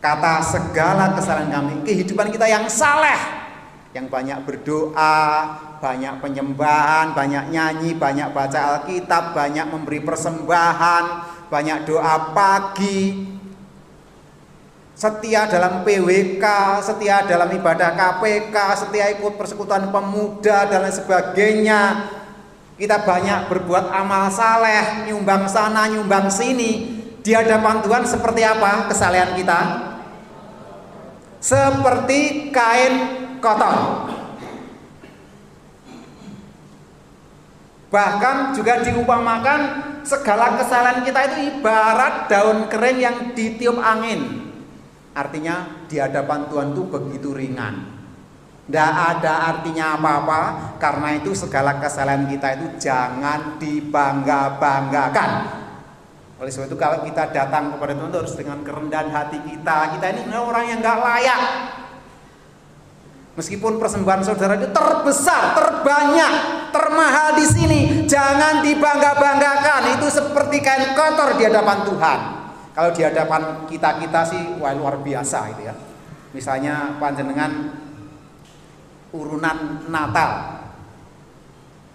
Kata 0.01 0.41
segala 0.41 1.13
kesalahan 1.13 1.53
kami, 1.53 1.85
kehidupan 1.85 2.33
kita 2.33 2.49
yang 2.49 2.65
saleh, 2.71 3.19
yang 3.93 4.09
banyak 4.09 4.41
berdoa, 4.47 5.19
banyak 5.83 6.23
penyembahan, 6.23 7.11
banyak 7.11 7.51
nyanyi, 7.51 7.99
banyak 7.99 8.31
baca 8.31 8.79
Alkitab, 8.79 9.35
banyak 9.35 9.67
memberi 9.67 10.01
persembahan, 10.05 11.05
banyak 11.47 11.87
doa 11.87 12.35
pagi, 12.35 13.27
setia 14.97 15.45
dalam 15.45 15.85
PWK, 15.85 16.45
setia 16.81 17.29
dalam 17.29 17.53
ibadah 17.53 17.93
KPK, 17.93 18.57
setia 18.81 19.13
ikut 19.13 19.37
persekutuan 19.37 19.93
pemuda 19.93 20.65
dan 20.67 20.89
lain 20.89 20.97
sebagainya. 20.97 21.81
Kita 22.77 23.05
banyak 23.05 23.49
berbuat 23.49 23.89
amal 23.93 24.29
saleh, 24.33 25.09
nyumbang 25.09 25.49
sana, 25.49 25.89
nyumbang 25.89 26.29
sini. 26.29 26.97
Di 27.25 27.33
hadapan 27.33 27.81
Tuhan 27.81 28.05
seperti 28.05 28.45
apa 28.45 28.89
kesalehan 28.89 29.33
kita? 29.37 29.61
Seperti 31.41 32.53
kain 32.53 32.95
kotor. 33.41 34.16
Bahkan 37.97 38.53
juga 38.53 38.85
diumpamakan 38.85 39.61
segala 40.05 40.61
kesalahan 40.61 41.01
kita 41.01 41.33
itu 41.33 41.37
ibarat 41.57 42.29
daun 42.29 42.69
kering 42.69 43.01
yang 43.01 43.17
ditiup 43.33 43.81
angin. 43.81 44.53
Artinya 45.17 45.89
di 45.89 45.97
hadapan 45.97 46.45
Tuhan 46.53 46.77
itu 46.77 46.83
begitu 46.93 47.33
ringan. 47.33 47.97
Tidak 48.67 48.93
ada 49.15 49.55
artinya 49.55 49.95
apa-apa 49.95 50.75
Karena 50.83 51.15
itu 51.15 51.31
segala 51.39 51.79
kesalahan 51.79 52.27
kita 52.27 52.59
itu 52.59 52.67
jangan 52.83 53.63
dibangga-banggakan 53.63 55.31
Oleh 56.43 56.51
sebab 56.51 56.67
itu 56.67 56.75
kalau 56.75 57.07
kita 57.07 57.31
datang 57.31 57.79
kepada 57.79 57.95
Tuhan 57.95 58.11
harus 58.11 58.35
dengan 58.35 58.67
kerendahan 58.67 59.15
hati 59.15 59.39
kita 59.47 59.95
Kita 59.95 60.07
ini 60.11 60.35
orang 60.35 60.67
yang 60.67 60.83
gak 60.83 60.99
layak 60.99 61.41
Meskipun 63.37 63.77
persembahan 63.77 64.25
saudara 64.25 64.57
itu 64.57 64.73
terbesar, 64.73 65.53
terbanyak, 65.53 66.33
termahal 66.73 67.37
di 67.37 67.45
sini, 67.45 67.81
jangan 68.09 68.65
dibangga-banggakan. 68.65 70.01
Itu 70.01 70.09
seperti 70.09 70.65
kain 70.65 70.97
kotor 70.97 71.37
di 71.37 71.45
hadapan 71.45 71.85
Tuhan. 71.85 72.19
Kalau 72.73 72.91
di 72.97 73.03
hadapan 73.05 73.69
kita-kita 73.69 74.21
sih 74.25 74.41
wah 74.57 74.73
luar 74.73 74.97
biasa 75.05 75.53
itu 75.53 75.69
ya. 75.69 75.77
Misalnya 76.33 76.97
panjenengan 76.97 77.77
urunan 79.13 79.85
Natal 79.89 80.61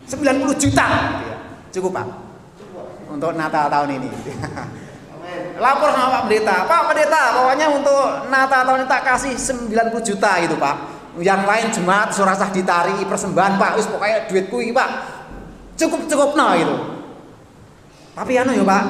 90 0.05 0.61
juta 0.61 0.85
gitu 1.17 1.25
ya. 1.25 1.37
Cukup 1.73 1.91
Pak. 1.97 2.07
Untuk 3.17 3.33
Natal 3.33 3.65
tahun 3.65 3.97
ini. 3.97 4.09
Lapor 5.57 5.89
sama 5.89 6.21
Pak 6.21 6.21
Pendeta. 6.29 6.55
Pak 6.69 6.81
Pendeta, 6.89 7.21
pokoknya 7.33 7.67
untuk 7.69 8.05
Natal 8.29 8.61
tahun 8.65 8.85
ini 8.85 8.89
tak 8.89 9.03
kasih 9.09 9.33
90 9.37 10.01
juta 10.05 10.31
itu 10.37 10.53
Pak. 10.57 10.77
Yang 11.19 11.41
lain 11.43 11.67
jemaat 11.75 12.09
surasah 12.15 12.55
ditari 12.55 13.03
persembahan 13.03 13.59
Pak. 13.59 13.71
Wis 13.75 13.87
pokoknya 13.91 14.31
duitku 14.31 14.63
ini 14.63 14.71
Pak. 14.71 14.89
Cukup-cukup 15.75 16.39
no 16.39 16.47
itu. 16.55 16.77
Tapi 18.11 18.31
anu 18.37 18.51
ya 18.53 18.63
Pak, 18.63 18.85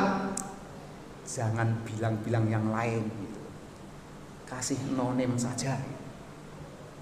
jangan 1.31 1.79
bilang-bilang 1.87 2.45
yang 2.51 2.65
lain 2.75 3.07
gitu. 3.07 3.39
kasih 4.51 4.75
nonim 4.99 5.39
saja 5.39 5.79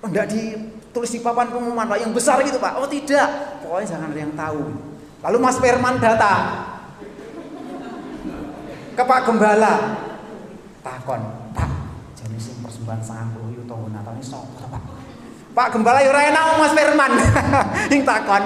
enggak 0.05 0.29
ditulis 0.29 1.12
di 1.17 1.19
papan 1.25 1.49
pengumuman 1.49 1.89
pak 1.89 1.99
yang 2.05 2.13
besar 2.13 2.38
gitu 2.45 2.62
pak 2.62 2.77
oh 2.77 2.86
tidak 2.86 3.58
pokoknya 3.65 3.89
jangan 3.89 4.13
ada 4.13 4.21
yang 4.21 4.36
tahu 4.38 4.63
lalu 5.25 5.38
Mas 5.41 5.58
Firman 5.58 5.97
datang 5.99 6.45
ke 8.93 9.03
Pak 9.03 9.19
Gembala 9.27 9.75
takon 10.86 11.21
pak 11.51 11.69
jadi 12.13 12.38
persembahan 12.38 13.01
sangat 13.01 13.41
yuk 13.49 13.65
tunggu 13.65 13.89
Natal 13.89 14.13
ini 14.13 14.23
sopo 14.23 14.62
pak 14.69 14.98
Pak 15.53 15.67
Gembala 15.73 15.99
yura 16.05 16.21
enak 16.29 16.45
Mas 16.62 16.73
Firman 16.77 17.12
yang 17.91 18.01
takon 18.05 18.43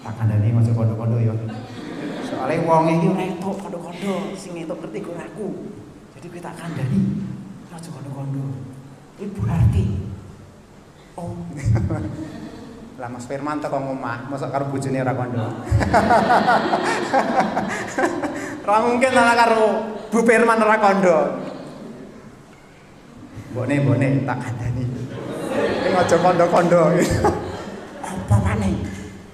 tak 0.00 0.36
nih 0.36 0.52
masuk 0.52 0.74
kondo-kondo 0.76 1.16
ya 1.16 1.32
Soalnya 2.24 2.62
wong 2.64 2.84
iki 2.88 3.08
ora 3.10 3.24
entuk 3.24 3.56
kondo-kondo, 3.58 4.32
sing 4.38 4.56
entuk 4.56 4.78
ngerti 4.80 5.02
kok 5.02 5.18
aku. 5.18 5.48
Jadi 6.16 6.26
kita 6.30 6.50
kandhani 6.56 7.00
aja 7.68 7.88
kondo-kondo. 7.90 8.44
Ibu 9.20 9.34
berarti 9.44 9.84
Oh. 11.18 11.36
Lah 13.00 13.08
Mas 13.12 13.24
Firman 13.28 13.60
teko 13.60 13.76
ngomah, 13.80 14.28
mosok 14.28 14.52
karo 14.52 14.68
bojone 14.72 15.00
ora 15.00 15.12
kondo. 15.16 15.46
Ora 18.60 18.86
mungkin 18.86 19.10
ana 19.10 19.34
karo 19.34 19.82
Bu 20.14 20.22
Firman 20.22 20.62
ora 20.62 20.76
kondo. 20.78 21.16
Mbone 23.50 23.74
mbone 23.82 24.08
tak 24.22 24.38
kandhani. 24.38 24.84
Ning 25.82 25.94
aja 25.98 26.16
kondo-kondo. 26.22 26.94
Apa 27.98 28.36
maneh? 28.46 28.78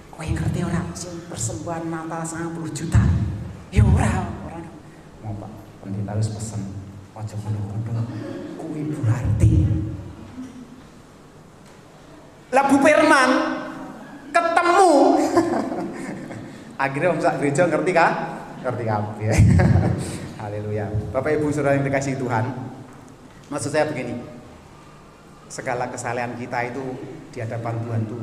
Kowe 0.09 0.25
ngerti 0.25 0.65
ora 0.65 0.81
sing 0.97 1.21
persembahan 1.29 1.85
Natal 1.93 2.25
90 2.25 2.73
juta? 2.73 3.05
Ya 3.69 3.85
ora, 3.85 4.25
ora. 4.49 4.61
Mau 5.21 5.37
Pak, 5.37 5.51
pendeta 5.85 6.17
wis 6.17 6.33
pesen 6.33 6.65
aja 7.13 7.37
kondo-kondo. 7.37 7.93
Kuwi 8.57 8.89
berarti 8.89 9.53
lah 12.57 12.65
Bu 12.73 12.81
Firman 12.81 13.31
ketemu. 14.33 14.91
Akhirnya 16.85 17.13
Om 17.13 17.21
Sak 17.21 17.37
Gereja 17.37 17.69
ngerti 17.69 17.93
kah? 17.93 18.13
Ngerti 18.65 18.85
kabeh. 18.89 19.33
Haleluya. 20.41 20.89
Bapak 21.13 21.37
Ibu 21.37 21.53
Saudara 21.53 21.77
yang 21.77 21.85
dikasih 21.85 22.17
Tuhan. 22.17 22.76
Maksud 23.47 23.71
saya 23.71 23.87
begini. 23.87 24.19
Segala 25.47 25.87
kesalahan 25.87 26.35
kita 26.35 26.75
itu 26.75 26.83
di 27.31 27.39
hadapan 27.39 27.79
Tuhan 27.87 28.01
itu 28.03 28.19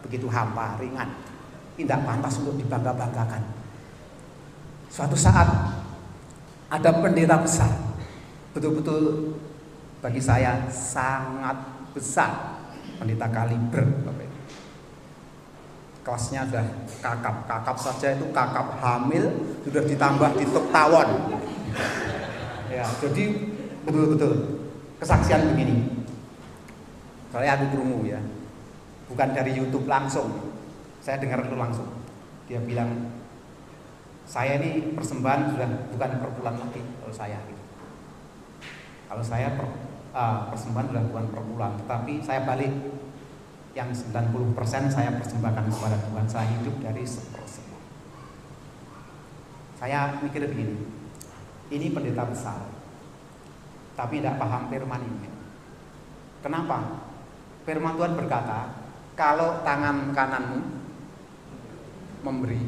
begitu 0.00 0.26
hampa, 0.32 0.80
ringan. 0.80 1.12
Tidak 1.76 2.00
pantas 2.08 2.40
untuk 2.40 2.56
dibangga-banggakan. 2.56 3.44
Suatu 4.88 5.12
saat 5.12 5.76
ada 6.72 6.90
pendeta 7.04 7.36
besar. 7.36 7.68
Betul-betul 8.56 9.36
bagi 10.00 10.24
saya 10.24 10.64
sangat 10.72 11.60
besar 11.92 12.64
pendeta 12.96 13.28
kaliber. 13.28 13.84
Kelasnya 16.00 16.46
sudah 16.46 16.66
kakap, 17.02 17.50
kakap 17.50 17.76
saja 17.82 18.14
itu 18.14 18.30
kakap 18.30 18.78
hamil 18.78 19.26
sudah 19.66 19.82
ditambah 19.82 20.38
di 20.38 20.46
tawon. 20.70 21.08
Ya, 22.70 22.86
jadi 23.02 23.55
betul-betul 23.86 24.32
kesaksian 24.98 25.54
begini. 25.54 26.04
Soalnya 27.30 27.54
aku 27.54 27.78
kerungu 27.78 28.02
ya, 28.02 28.18
bukan 29.06 29.28
dari 29.30 29.54
YouTube 29.54 29.86
langsung. 29.86 30.58
Saya 30.98 31.22
dengar 31.22 31.46
itu 31.46 31.54
langsung. 31.54 31.86
Dia 32.50 32.58
bilang, 32.58 33.14
saya 34.26 34.58
ini 34.58 34.90
persembahan 34.98 35.54
sudah 35.54 35.68
bukan 35.94 36.10
per 36.18 36.30
bulan 36.34 36.54
lagi 36.58 36.82
kalau 36.82 37.14
saya. 37.14 37.38
Gitu. 37.46 37.62
Kalau 39.06 39.22
saya 39.22 39.54
per, 39.54 39.66
uh, 40.10 40.50
persembahan 40.50 40.86
sudah 40.90 41.04
bukan 41.06 41.26
per 41.30 41.42
bulan, 41.46 41.72
tetapi 41.78 42.12
saya 42.26 42.42
balik 42.42 42.74
yang 43.76 43.92
90% 43.92 44.90
saya 44.90 45.14
persembahkan 45.14 45.70
kepada 45.70 45.96
Tuhan. 46.02 46.26
Saya 46.26 46.46
hidup 46.58 46.76
dari 46.82 47.06
sepersekian. 47.06 47.82
Saya 49.76 50.16
mikir 50.24 50.48
begini, 50.48 50.88
ini 51.68 51.92
pendeta 51.92 52.24
besar, 52.24 52.75
tapi 53.96 54.20
tidak 54.20 54.36
paham 54.36 54.68
firman 54.68 55.00
ini. 55.00 55.28
Kenapa? 56.44 57.02
Firman 57.64 57.96
Tuhan 57.96 58.14
berkata, 58.14 58.70
kalau 59.16 59.64
tangan 59.64 60.12
kananmu 60.12 60.60
memberi 62.22 62.60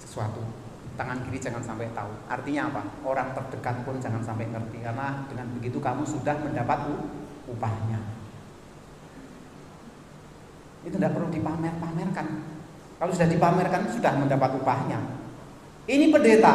sesuatu, 0.00 0.40
tangan 0.94 1.26
kiri 1.28 1.42
jangan 1.42 1.60
sampai 1.60 1.90
tahu. 1.92 2.08
Artinya 2.30 2.72
apa? 2.72 2.82
Orang 3.04 3.34
terdekat 3.34 3.82
pun 3.82 3.98
jangan 3.98 4.22
sampai 4.22 4.48
ngerti 4.48 4.80
karena 4.80 5.26
dengan 5.28 5.50
begitu 5.58 5.82
kamu 5.82 6.06
sudah 6.06 6.38
mendapat 6.40 6.86
upahnya. 7.50 8.00
Itu 10.86 10.96
tidak 10.96 11.18
perlu 11.18 11.28
dipamer-pamerkan. 11.34 12.26
Kalau 12.96 13.12
sudah 13.12 13.28
dipamerkan 13.28 13.90
sudah 13.92 14.12
mendapat 14.16 14.56
upahnya. 14.56 15.02
Ini 15.90 16.08
pendeta, 16.14 16.54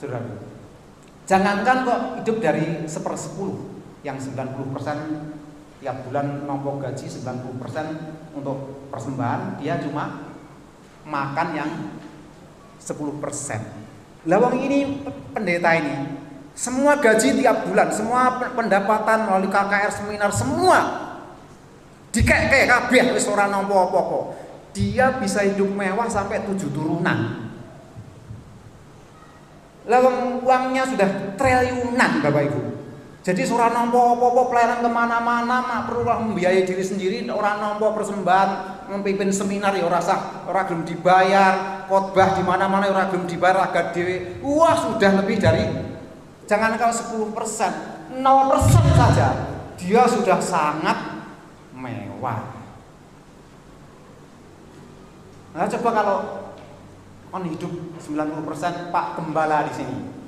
saudara. 0.00 0.47
Jangankan 1.28 1.84
kok 1.84 2.00
hidup 2.24 2.40
dari 2.40 2.88
sepersepuluh 2.88 3.60
yang 4.00 4.16
90% 4.16 4.72
tiap 5.84 6.08
bulan 6.08 6.48
nombok 6.48 6.88
gaji 6.88 7.04
90% 7.04 8.32
untuk 8.32 8.88
persembahan 8.88 9.60
dia 9.60 9.76
cuma 9.76 10.24
makan 11.04 11.48
yang 11.52 11.70
10%. 12.80 14.24
Lawang 14.24 14.56
ini 14.56 15.04
pendeta 15.36 15.76
ini 15.76 16.16
semua 16.56 16.96
gaji 16.96 17.44
tiap 17.44 17.68
bulan, 17.68 17.92
semua 17.92 18.40
pendapatan 18.56 19.28
melalui 19.28 19.52
KKR 19.52 19.92
seminar 19.92 20.32
semua 20.32 20.78
dikek-kek 22.08 22.66
kabeh 22.66 23.12
wis 23.12 23.28
ora 23.28 23.52
nampa 23.52 23.76
apa-apa. 23.76 24.48
Dia 24.72 25.20
bisa 25.20 25.44
hidup 25.44 25.68
mewah 25.76 26.08
sampai 26.08 26.48
tujuh 26.48 26.72
turunan. 26.72 27.47
Lawang 29.88 30.44
uangnya 30.44 30.84
sudah 30.84 31.34
triliunan 31.40 32.20
Bapak 32.20 32.42
Ibu. 32.52 32.60
Jadi 33.24 33.44
seorang 33.44 33.72
nompo 33.74 34.16
apa-apa 34.16 34.42
pelayanan 34.48 34.78
ke 34.84 34.90
mana-mana 34.92 35.56
mak 35.60 35.80
perlu 35.90 36.06
membiayai 36.06 36.64
diri 36.64 36.80
sendiri 36.80 37.18
orang 37.28 37.60
nompo 37.60 37.92
persembahan 37.92 38.48
memimpin 38.88 39.28
seminar 39.28 39.76
ya 39.76 39.84
ora 39.84 40.00
sah 40.00 40.48
ora 40.48 40.64
gelem 40.64 40.88
dibayar 40.88 41.84
khotbah 41.92 42.38
di 42.38 42.42
mana-mana 42.46 42.88
ya 42.88 42.96
ora 42.96 43.04
gelem 43.12 43.28
dibayar 43.28 43.68
agak 43.68 43.92
dewe 43.92 44.40
wah 44.40 44.72
sudah 44.72 45.12
lebih 45.20 45.36
dari 45.36 45.66
jangan 46.48 46.72
kalau 46.80 46.94
10 46.94 47.36
persen 47.36 47.72
0 48.16 48.50
persen 48.50 48.84
saja. 48.96 49.28
Dia 49.78 50.02
sudah 50.08 50.40
sangat 50.42 50.98
mewah. 51.76 52.40
Nah 55.54 55.66
coba 55.68 55.90
kalau 55.94 56.18
on 57.32 57.42
hidup 57.44 57.72
90 58.00 58.48
persen 58.48 58.72
Pak 58.92 59.20
Gembala 59.20 59.68
di 59.68 59.74
sini 59.76 60.18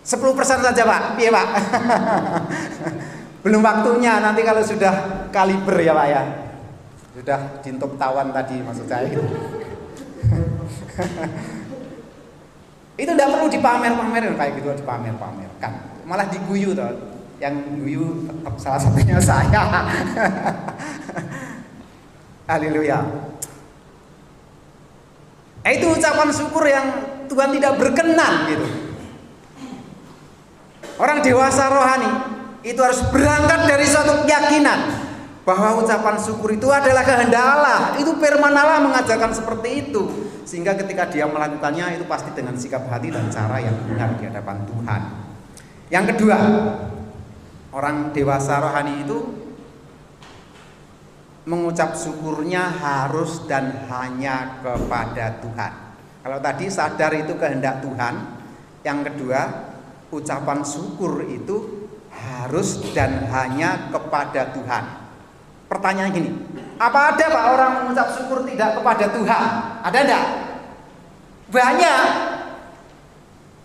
10% 0.00 0.64
saja 0.64 0.82
Pak, 0.82 1.20
iya 1.20 1.30
Pak. 1.30 1.46
Belum 3.44 3.60
waktunya 3.60 4.18
nanti 4.18 4.42
kalau 4.42 4.64
sudah 4.64 5.28
kaliber 5.28 5.76
ya 5.76 5.92
Pak 5.92 6.06
ya. 6.08 6.22
Sudah 7.12 7.38
jintup 7.60 8.00
tawan 8.00 8.32
tadi 8.32 8.64
maksud 8.64 8.88
saya. 8.88 9.06
itu 13.00 13.08
tidak 13.16 13.32
perlu 13.32 13.48
dipamer-pamer 13.48 14.36
kayak 14.36 14.52
gitu 14.60 14.72
dipamer-pamerkan. 14.80 15.72
Malah 16.08 16.26
diguyu 16.32 16.72
toh. 16.72 16.90
Yang 17.40 17.54
guyu 17.80 18.28
tetap 18.28 18.54
salah 18.60 18.80
satunya 18.80 19.16
saya. 19.30 19.62
Haleluya. 22.48 23.00
Itu 25.68 25.86
ucapan 25.92 26.28
syukur 26.32 26.64
yang 26.64 26.86
Tuhan 27.28 27.52
tidak 27.52 27.72
berkenan 27.76 28.48
gitu. 28.48 28.66
Orang 30.96 31.20
dewasa 31.20 31.68
rohani 31.68 32.10
itu 32.64 32.80
harus 32.80 33.00
berangkat 33.08 33.68
dari 33.68 33.84
suatu 33.88 34.24
keyakinan 34.24 35.08
bahwa 35.44 35.80
ucapan 35.80 36.16
syukur 36.20 36.52
itu 36.52 36.68
adalah 36.68 37.04
kehendak 37.04 37.40
Allah. 37.40 37.80
Itu 37.96 38.16
firman 38.16 38.52
Allah 38.52 38.84
mengajarkan 38.84 39.32
seperti 39.32 39.88
itu. 39.88 40.02
Sehingga 40.44 40.76
ketika 40.76 41.08
dia 41.08 41.28
melakukannya 41.28 42.00
itu 42.00 42.04
pasti 42.08 42.32
dengan 42.36 42.56
sikap 42.56 42.88
hati 42.88 43.12
dan 43.12 43.28
cara 43.32 43.60
yang 43.60 43.76
benar 43.88 44.16
di 44.16 44.24
hadapan 44.28 44.56
Tuhan. 44.66 45.02
Yang 45.90 46.04
kedua, 46.14 46.38
orang 47.72 48.10
dewasa 48.12 48.60
rohani 48.60 49.06
itu 49.06 49.18
mengucap 51.50 51.98
syukurnya 51.98 52.70
harus 52.70 53.42
dan 53.50 53.74
hanya 53.90 54.62
kepada 54.62 55.42
Tuhan. 55.42 55.72
Kalau 56.22 56.38
tadi 56.38 56.70
sadar 56.70 57.10
itu 57.18 57.34
kehendak 57.34 57.82
Tuhan, 57.82 58.38
yang 58.86 59.02
kedua 59.02 59.66
ucapan 60.14 60.62
syukur 60.62 61.26
itu 61.26 61.90
harus 62.14 62.78
dan 62.94 63.26
hanya 63.34 63.90
kepada 63.90 64.54
Tuhan. 64.54 64.84
Pertanyaan 65.66 66.14
gini, 66.14 66.30
apa 66.78 67.14
ada 67.14 67.24
Pak 67.26 67.44
orang 67.58 67.72
mengucap 67.82 68.14
syukur 68.14 68.46
tidak 68.46 68.78
kepada 68.78 69.10
Tuhan? 69.10 69.42
Ada 69.82 69.98
enggak? 70.06 70.26
Banyak. 71.50 72.06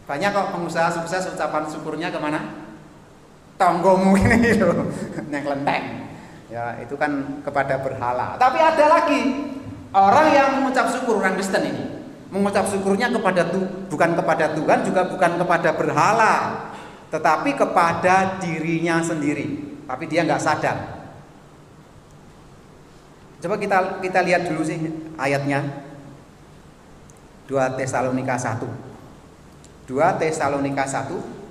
Banyak 0.06 0.30
kok 0.34 0.50
pengusaha 0.54 0.89
sukses 0.89 1.34
ucapan 1.34 1.65
syukurnya 1.69 2.10
ke 2.10 2.17
mana? 2.17 2.65
Tonggomu 3.58 4.17
ini 4.17 4.58
loh, 4.58 4.89
yang. 5.34 6.05
Ya 6.49 6.77
itu 6.81 6.93
kan 6.95 7.41
kepada 7.41 7.81
berhala. 7.81 8.38
Tapi 8.38 8.60
ada 8.62 8.86
lagi 8.86 9.21
orang 9.95 10.27
yang 10.29 10.49
mengucap 10.62 10.91
syukur 10.93 11.17
orang 11.23 11.39
Kristen 11.39 11.65
ini 11.65 11.84
mengucap 12.29 12.67
syukurnya 12.67 13.08
kepada 13.15 13.47
bukan 13.88 14.12
kepada 14.17 14.51
Tuhan 14.51 14.84
juga 14.84 15.08
bukan 15.08 15.39
kepada 15.39 15.69
berhala 15.71 16.34
tetapi 17.13 17.55
kepada 17.55 18.41
dirinya 18.43 18.99
sendiri. 18.99 19.79
Tapi 19.86 20.03
dia 20.10 20.25
nggak 20.25 20.41
sadar. 20.41 20.77
Coba 23.39 23.55
kita 23.62 24.01
kita 24.01 24.19
lihat 24.25 24.49
dulu 24.49 24.65
sih 24.65 24.77
ayatnya. 25.15 25.86
2 27.45 27.77
Tesalonika 27.77 28.34
1 28.41 28.58
2 29.86 30.17
Tesalonika 30.17 30.81
1 30.81 31.44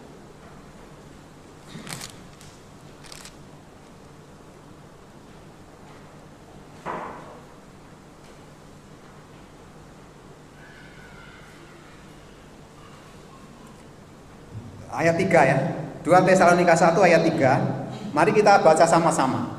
ayat 14.95 15.17
3 15.19 15.51
ya. 15.51 15.59
2 16.05 16.29
Tesalonika 16.29 16.77
1 16.77 17.01
ayat 17.01 17.23
3. 17.25 18.15
Mari 18.15 18.31
kita 18.31 18.63
baca 18.63 18.85
sama-sama. 18.87 19.59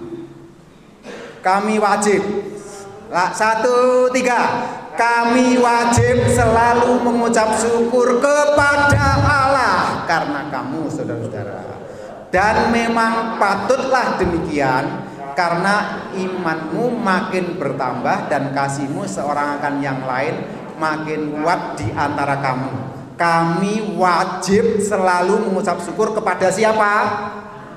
Kami 1.44 1.76
wajib. 1.82 2.22
Satu, 3.36 4.10
tiga. 4.16 4.66
Kami 4.96 5.60
wajib 5.60 6.24
selalu 6.32 7.04
mengucap 7.04 7.52
syukur 7.60 8.24
kepada 8.24 9.20
Allah 9.28 10.08
karena 10.08 10.48
kamu 10.48 10.88
saudara-saudara. 10.88 11.84
Dan 12.32 12.72
memang 12.72 13.36
patutlah 13.36 14.16
demikian 14.16 15.04
karena 15.36 16.08
imanmu 16.16 16.96
makin 16.96 17.60
bertambah 17.60 18.32
dan 18.32 18.56
kasihmu 18.56 19.04
seorang 19.04 19.60
akan 19.60 19.84
yang 19.84 20.00
lain 20.08 20.48
makin 20.80 21.44
kuat 21.44 21.76
di 21.76 21.92
antara 21.92 22.40
kamu 22.40 22.95
kami 23.16 23.96
wajib 23.96 24.84
selalu 24.84 25.48
mengucap 25.48 25.80
syukur 25.80 26.12
kepada 26.12 26.52
siapa? 26.52 26.92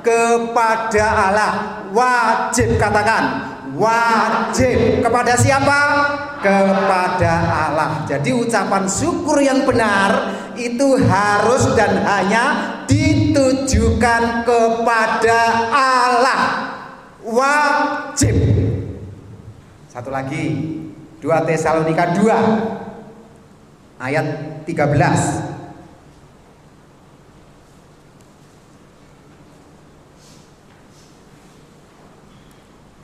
Kepada 0.03 1.07
Allah. 1.07 1.53
Wajib 1.95 2.75
katakan, 2.75 3.25
wajib 3.79 4.99
kepada 5.03 5.39
siapa? 5.39 5.81
Kepada 6.43 7.33
Allah. 7.71 7.91
Jadi 8.11 8.35
ucapan 8.35 8.87
syukur 8.91 9.39
yang 9.39 9.63
benar 9.63 10.35
itu 10.59 10.99
harus 11.07 11.71
dan 11.79 12.03
hanya 12.03 12.45
ditujukan 12.91 14.43
kepada 14.43 15.41
Allah. 15.71 16.41
Wajib. 17.23 18.35
Satu 19.87 20.11
lagi, 20.11 20.79
2 21.23 21.47
Tesalonika 21.47 22.15
2 22.15 22.88
ayat 23.99 24.27
13 24.65 25.49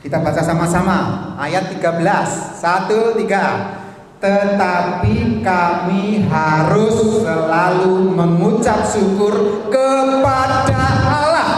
Kita 0.04 0.20
baca 0.20 0.44
sama-sama. 0.44 1.32
Ayat 1.40 1.72
13 1.80 2.60
1 2.60 3.24
3 3.24 4.20
Tetapi 4.20 5.40
kami 5.40 6.28
harus 6.28 7.24
selalu 7.24 8.12
mengucap 8.12 8.84
syukur 8.84 9.64
kepada 9.72 10.76
Allah. 11.08 11.52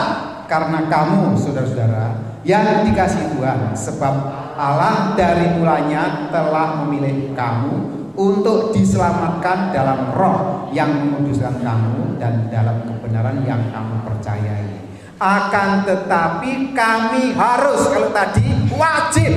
Karena 0.47 0.87
kamu 0.87 1.35
saudara-saudara 1.35 2.39
yang 2.47 2.87
dikasih 2.87 3.35
Tuhan. 3.35 3.75
Sebab 3.75 4.15
Allah 4.55 5.19
dari 5.19 5.59
mulanya 5.59 6.31
telah 6.31 6.87
memilih 6.87 7.35
kamu 7.35 8.06
untuk 8.17 8.73
diselamatkan 8.73 9.77
dalam 9.77 10.17
roh 10.17 10.73
yang 10.73 10.89
menguduskan 10.89 11.61
kamu 11.61 12.17
dan 12.17 12.49
dalam 12.49 12.83
kebenaran 12.89 13.45
yang 13.45 13.61
kamu 13.69 13.97
percayai. 14.09 14.89
Akan 15.17 15.85
tetapi 15.85 16.77
kami 16.77 17.33
harus 17.37 17.89
kalau 17.89 18.13
tadi 18.13 18.49
wajib 18.73 19.33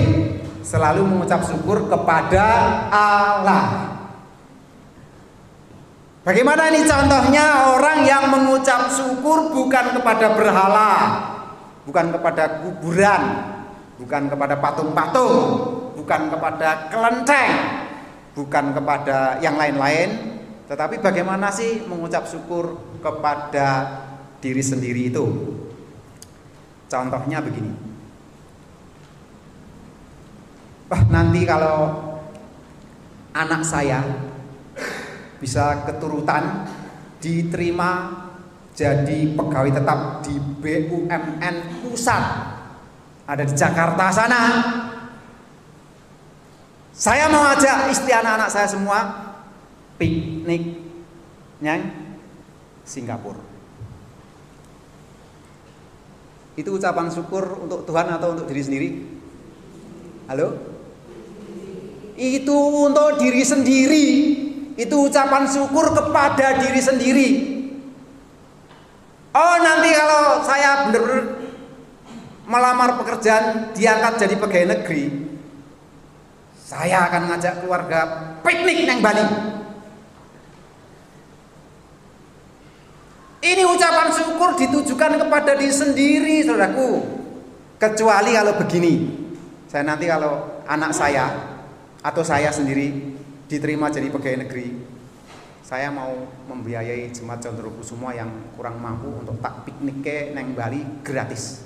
selalu 0.64 1.08
mengucap 1.08 1.44
syukur 1.44 1.88
kepada 1.88 2.46
Allah. 2.92 3.96
Bagaimana 6.24 6.68
ini 6.68 6.84
contohnya 6.84 7.74
orang 7.74 8.04
yang 8.04 8.28
mengucap 8.28 8.92
syukur 8.92 9.56
bukan 9.56 9.96
kepada 9.96 10.36
berhala, 10.36 10.92
bukan 11.88 12.12
kepada 12.12 12.60
kuburan, 12.60 13.22
bukan 13.98 14.28
kepada 14.28 14.60
patung-patung, 14.60 15.36
bukan 15.96 16.22
kepada 16.28 16.92
kelenteng, 16.92 17.52
bukan 18.34 18.76
kepada 18.76 19.40
yang 19.42 19.58
lain-lain, 19.58 20.40
Tetapi 20.70 21.02
bagaimana 21.02 21.50
sih 21.50 21.82
mengucap 21.90 22.30
syukur 22.30 22.78
kepada 23.02 23.90
diri 24.38 24.62
sendiri 24.62 25.10
itu? 25.10 25.26
Contohnya 26.86 27.42
begini. 27.42 27.74
Wah, 30.94 31.02
nanti 31.10 31.42
kalau 31.42 31.98
anak 33.34 33.66
saya 33.66 34.06
bisa 35.42 35.90
keturutan 35.90 36.70
diterima 37.18 38.14
jadi 38.78 39.34
pegawai 39.36 39.72
tetap 39.76 40.00
di 40.24 40.40
BUMN 40.40 41.56
pusat 41.84 42.24
ada 43.28 43.44
di 43.44 43.54
Jakarta 43.54 44.10
sana 44.10 44.42
saya 47.00 47.32
mau 47.32 47.48
ajak 47.56 47.88
istri 47.96 48.12
anak-anak 48.12 48.52
saya 48.52 48.68
semua 48.68 49.32
piknik 49.96 50.84
nyang 51.64 51.96
Singapura. 52.84 53.40
Itu 56.60 56.76
ucapan 56.76 57.08
syukur 57.08 57.64
untuk 57.64 57.88
Tuhan 57.88 58.12
atau 58.20 58.36
untuk 58.36 58.52
diri 58.52 58.60
sendiri? 58.60 58.90
Halo? 60.28 60.60
Itu 62.20 62.58
untuk 62.92 63.16
diri 63.16 63.48
sendiri. 63.48 64.08
Itu 64.76 65.08
ucapan 65.08 65.48
syukur 65.48 65.96
kepada 65.96 66.60
diri 66.60 66.82
sendiri. 66.84 67.30
Oh 69.32 69.56
nanti 69.64 69.90
kalau 69.96 70.44
saya 70.44 70.90
benar-benar 70.90 71.26
melamar 72.50 72.90
pekerjaan 73.00 73.72
diangkat 73.72 74.26
jadi 74.26 74.36
pegawai 74.36 74.68
negeri, 74.74 75.29
saya 76.70 77.10
akan 77.10 77.34
ngajak 77.34 77.66
keluarga 77.66 78.00
piknik 78.46 78.86
neng 78.86 79.02
Bali. 79.02 79.26
Ini 83.42 83.66
ucapan 83.66 84.14
syukur 84.14 84.54
ditujukan 84.54 85.18
kepada 85.18 85.58
diri 85.58 85.74
sendiri, 85.74 86.46
saudaraku. 86.46 87.02
Kecuali 87.82 88.38
kalau 88.38 88.54
begini, 88.62 88.94
saya 89.66 89.82
nanti 89.82 90.06
kalau 90.06 90.62
anak 90.70 90.94
saya 90.94 91.34
atau 92.06 92.22
saya 92.22 92.54
sendiri 92.54 93.18
diterima 93.50 93.90
jadi 93.90 94.14
pegawai 94.14 94.46
negeri, 94.46 94.70
saya 95.66 95.90
mau 95.90 96.30
membiayai 96.54 97.10
jemaat 97.10 97.50
semua 97.82 98.14
yang 98.14 98.30
kurang 98.54 98.78
mampu 98.78 99.10
untuk 99.10 99.42
tak 99.42 99.66
piknik 99.66 100.06
ke 100.06 100.18
neng 100.38 100.54
Bali 100.54 100.86
gratis. 101.02 101.66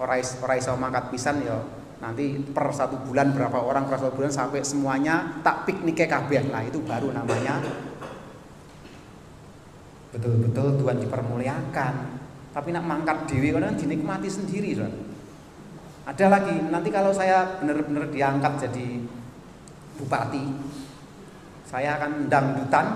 Orang 0.00 0.56
iso 0.56 0.72
mangkat 0.80 1.12
pisan 1.12 1.44
ya 1.44 1.60
nanti 2.00 2.40
per 2.40 2.72
satu 2.72 2.96
bulan 3.04 3.36
berapa 3.36 3.60
orang 3.60 3.84
per 3.84 4.00
satu 4.00 4.16
bulan 4.16 4.32
sampai 4.32 4.64
semuanya 4.64 5.40
tak 5.44 5.68
piknik 5.68 6.00
kabeh 6.08 6.48
lah 6.48 6.64
itu 6.64 6.80
baru 6.80 7.12
namanya 7.12 7.60
betul-betul 10.10 10.78
Tuhan 10.78 10.98
dipermuliakan. 11.06 11.94
Tapi 12.50 12.68
nak 12.74 12.84
mangkat 12.84 13.30
dewi 13.30 13.54
kan 13.54 13.78
dinikmati 13.78 14.26
sendiri 14.26 14.74
kan. 14.74 14.90
Ada 16.10 16.26
lagi 16.26 16.54
nanti 16.66 16.90
kalau 16.90 17.14
saya 17.14 17.62
benar-benar 17.62 18.10
diangkat 18.10 18.66
jadi 18.66 18.98
bupati, 20.02 20.44
saya 21.70 21.94
akan 22.00 22.26
dangdutan 22.26 22.86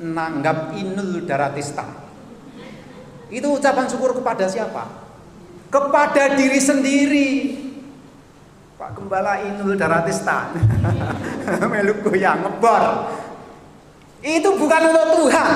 nanggap 0.00 0.72
inul 0.72 1.28
daratista. 1.28 1.84
Itu 3.28 3.60
ucapan 3.60 3.84
syukur 3.92 4.16
kepada 4.16 4.48
siapa? 4.48 4.88
Kepada 5.68 6.32
diri 6.32 6.56
sendiri. 6.56 7.28
Pak 8.78 8.94
Gembala 8.94 9.42
Inul 9.42 9.74
Daratista. 9.74 10.54
Meluk 11.70 12.06
goyang 12.06 12.46
ngebor. 12.46 12.82
Itu 14.22 14.54
bukan 14.54 14.80
untuk 14.94 15.06
Tuhan. 15.18 15.50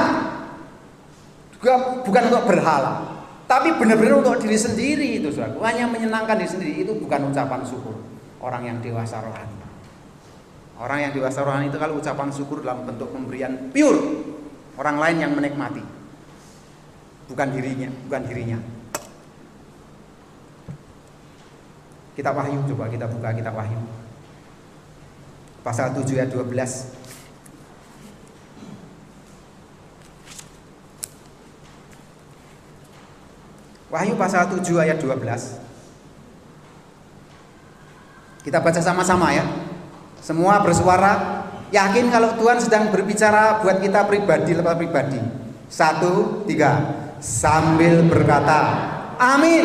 Bukan 2.02 2.22
untuk 2.34 2.44
berhala. 2.50 3.22
Tapi 3.46 3.78
benar-benar 3.78 4.18
untuk 4.18 4.42
diri 4.42 4.58
sendiri 4.58 5.22
itu 5.22 5.30
saudara. 5.30 5.54
Hanya 5.70 5.86
menyenangkan 5.86 6.34
diri 6.34 6.50
sendiri 6.50 6.72
itu 6.82 6.92
bukan 6.98 7.30
ucapan 7.30 7.62
syukur 7.62 7.94
orang 8.42 8.66
yang 8.66 8.78
dewasa 8.82 9.22
rohani. 9.22 9.56
Orang 10.82 10.98
yang 10.98 11.12
dewasa 11.14 11.46
rohani 11.46 11.70
itu 11.70 11.78
kalau 11.78 12.02
ucapan 12.02 12.28
syukur 12.34 12.66
dalam 12.66 12.82
bentuk 12.82 13.14
pemberian 13.14 13.70
pure 13.70 14.32
orang 14.82 14.96
lain 14.98 15.16
yang 15.20 15.32
menikmati 15.36 15.84
bukan 17.28 17.48
dirinya 17.52 17.88
bukan 18.08 18.22
dirinya 18.28 18.58
kita 22.12 22.30
wahyu 22.32 22.60
coba 22.72 22.88
kita 22.92 23.06
buka 23.08 23.32
kita 23.32 23.50
wahyu 23.52 23.78
pasal 25.62 25.94
7 25.94 26.04
ayat 26.18 26.30
12 26.32 27.02
Wahyu 33.92 34.16
pasal 34.16 34.48
7 34.48 34.64
ayat 34.80 34.96
12 35.04 35.20
Kita 38.40 38.64
baca 38.64 38.80
sama-sama 38.80 39.36
ya 39.36 39.44
Semua 40.16 40.64
bersuara 40.64 41.42
Yakin 41.72 42.12
kalau 42.12 42.36
Tuhan 42.36 42.60
sedang 42.60 42.92
berbicara 42.92 43.64
buat 43.64 43.80
kita 43.80 44.04
pribadi 44.04 44.52
lepas 44.52 44.76
pribadi. 44.76 45.16
Satu, 45.72 46.44
tiga. 46.44 47.00
Sambil 47.16 48.04
berkata, 48.04 48.60
Amin. 49.16 49.64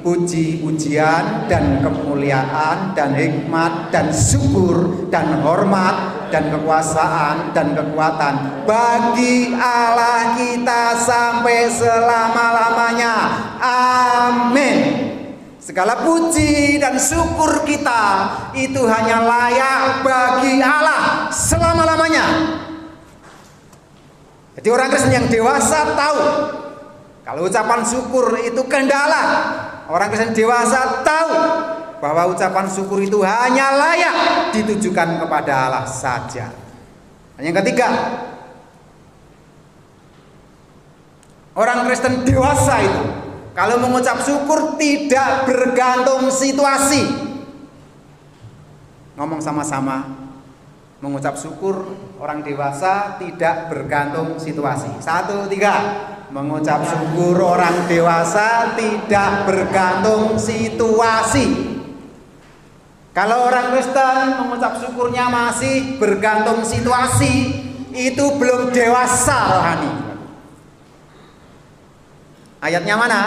Puji, 0.00 0.64
pujian, 0.64 1.44
dan 1.44 1.84
kemuliaan, 1.84 2.96
dan 2.96 3.12
hikmat, 3.12 3.92
dan 3.92 4.08
syukur, 4.08 5.06
dan 5.12 5.44
hormat, 5.44 6.32
dan 6.32 6.48
kekuasaan, 6.48 7.52
dan 7.52 7.76
kekuatan 7.76 8.64
bagi 8.64 9.52
Allah 9.60 10.40
kita 10.40 10.96
sampai 10.96 11.68
selama-lamanya. 11.68 13.14
Amin. 13.60 14.78
Segala 15.60 16.00
puji 16.00 16.80
dan 16.80 16.96
syukur 16.96 17.62
kita 17.68 18.02
itu 18.56 18.80
hanya 18.88 19.22
layak 19.22 20.00
bagi 20.00 20.58
Allah 20.64 21.28
selama-lamanya. 21.28 22.26
Jadi 24.56 24.66
orang 24.66 24.90
Kristen 24.90 25.14
yang 25.14 25.28
dewasa 25.30 25.94
tahu 25.94 26.20
kalau 27.22 27.46
ucapan 27.46 27.86
syukur 27.86 28.34
itu 28.42 28.66
kendala. 28.66 29.22
Orang 29.90 30.14
Kristen 30.14 30.30
dewasa 30.30 31.02
tahu 31.02 31.34
bahwa 31.98 32.30
ucapan 32.30 32.70
syukur 32.70 33.02
itu 33.02 33.26
hanya 33.26 33.74
layak 33.74 34.16
ditujukan 34.54 35.18
kepada 35.18 35.66
Allah 35.66 35.84
saja. 35.90 36.46
Yang 37.42 37.58
ketiga, 37.64 37.90
orang 41.58 41.90
Kristen 41.90 42.22
dewasa 42.22 42.74
itu 42.86 43.02
kalau 43.50 43.82
mengucap 43.82 44.22
syukur 44.22 44.78
tidak 44.78 45.50
bergantung 45.50 46.30
situasi. 46.30 47.02
Ngomong 49.18 49.42
sama-sama. 49.42 50.06
Mengucap 51.00 51.32
syukur 51.34 51.96
orang 52.20 52.44
dewasa 52.44 53.16
tidak 53.16 53.72
bergantung 53.72 54.36
situasi. 54.36 55.00
Satu, 55.00 55.48
tiga. 55.48 56.08
Mengucap 56.30 56.86
syukur 56.86 57.42
orang 57.42 57.90
dewasa 57.90 58.78
tidak 58.78 59.50
bergantung 59.50 60.38
situasi. 60.38 61.74
Kalau 63.10 63.50
orang 63.50 63.74
Kristen 63.74 64.38
mengucap 64.38 64.78
syukurnya 64.78 65.26
masih 65.26 65.98
bergantung 65.98 66.62
situasi, 66.62 67.66
itu 67.90 68.24
belum 68.38 68.70
dewasa 68.70 69.58
rohani. 69.58 69.90
Ayatnya 72.62 72.94
mana? 72.94 73.20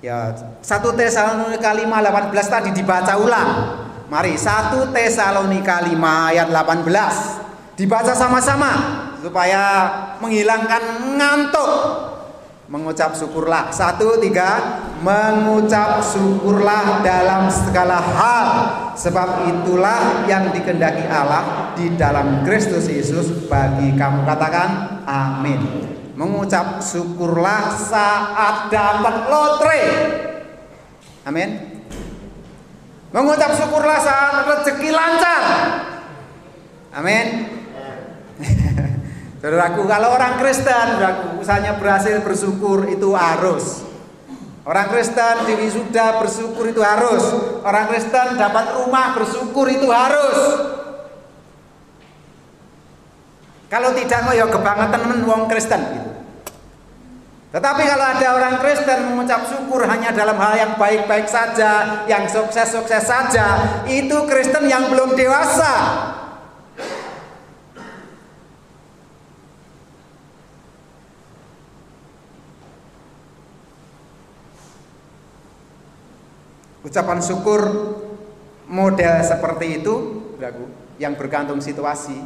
Ya, 0.00 0.32
1 0.64 0.64
Tesalonika 0.96 1.76
5 1.76 1.84
18 1.84 2.48
tadi 2.48 2.70
dibaca 2.72 3.20
ulang. 3.20 3.50
Mari 4.08 4.40
1 4.40 4.96
Tesalonika 4.96 5.84
5 5.84 6.32
ayat 6.32 6.48
18 6.48 7.76
dibaca 7.76 8.12
sama-sama 8.16 8.72
supaya 9.20 9.62
menghilangkan 10.22 11.14
ngantuk. 11.18 11.70
Mengucap 12.68 13.16
syukurlah. 13.16 13.72
Satu, 13.72 14.20
tiga. 14.20 14.80
Mengucap 15.00 16.04
syukurlah 16.04 17.00
dalam 17.00 17.48
segala 17.48 17.96
hal. 17.96 18.48
Sebab 18.92 19.48
itulah 19.48 20.28
yang 20.28 20.52
dikendaki 20.52 21.08
Allah 21.08 21.72
di 21.72 21.96
dalam 21.96 22.44
Kristus 22.44 22.92
Yesus 22.92 23.48
bagi 23.48 23.96
kamu. 23.96 24.28
Katakan 24.28 25.00
amin 25.08 25.88
mengucap 26.18 26.82
syukurlah 26.82 27.70
saat 27.78 28.74
dapat 28.74 29.16
lotre. 29.30 29.82
Amin. 31.22 31.78
Mengucap 33.14 33.54
syukurlah 33.54 34.02
saat 34.02 34.42
rezeki 34.44 34.90
lancar. 34.90 35.42
Amin. 36.90 37.57
Saudaraku, 39.38 39.86
kalau 39.86 40.08
orang 40.18 40.34
Kristen, 40.42 40.98
saudaraku, 40.98 41.38
usahanya 41.38 41.78
berhasil 41.78 42.18
bersyukur 42.26 42.90
itu 42.90 43.14
harus. 43.14 43.86
Orang 44.66 44.90
Kristen 44.90 45.46
di 45.46 45.54
wisuda 45.54 46.18
bersyukur 46.18 46.68
itu 46.68 46.82
harus. 46.82 47.22
Orang 47.62 47.88
Kristen 47.88 48.34
dapat 48.34 48.76
rumah 48.76 49.14
bersyukur 49.14 49.70
itu 49.70 49.88
harus. 49.88 50.38
Kalau 53.70 53.94
tidak 53.94 54.26
kok 54.26 54.34
ya 54.36 54.46
kebangetan 54.48 55.02
men 55.06 55.20
wong 55.28 55.44
Kristen 55.46 55.80
gitu. 55.92 56.10
Tetapi 57.48 57.82
kalau 57.88 58.06
ada 58.12 58.28
orang 58.36 58.54
Kristen 58.60 58.98
mengucap 59.08 59.48
syukur 59.48 59.88
hanya 59.88 60.12
dalam 60.12 60.36
hal 60.36 60.52
yang 60.52 60.72
baik-baik 60.76 61.24
saja, 61.24 62.04
yang 62.04 62.28
sukses-sukses 62.28 63.08
saja, 63.08 63.46
itu 63.88 64.28
Kristen 64.28 64.68
yang 64.68 64.92
belum 64.92 65.16
dewasa. 65.16 65.72
Ucapan 76.88 77.20
syukur 77.20 77.60
model 78.64 79.20
seperti 79.20 79.84
itu 79.84 79.94
yang 80.96 81.12
bergantung 81.20 81.60
situasi 81.60 82.16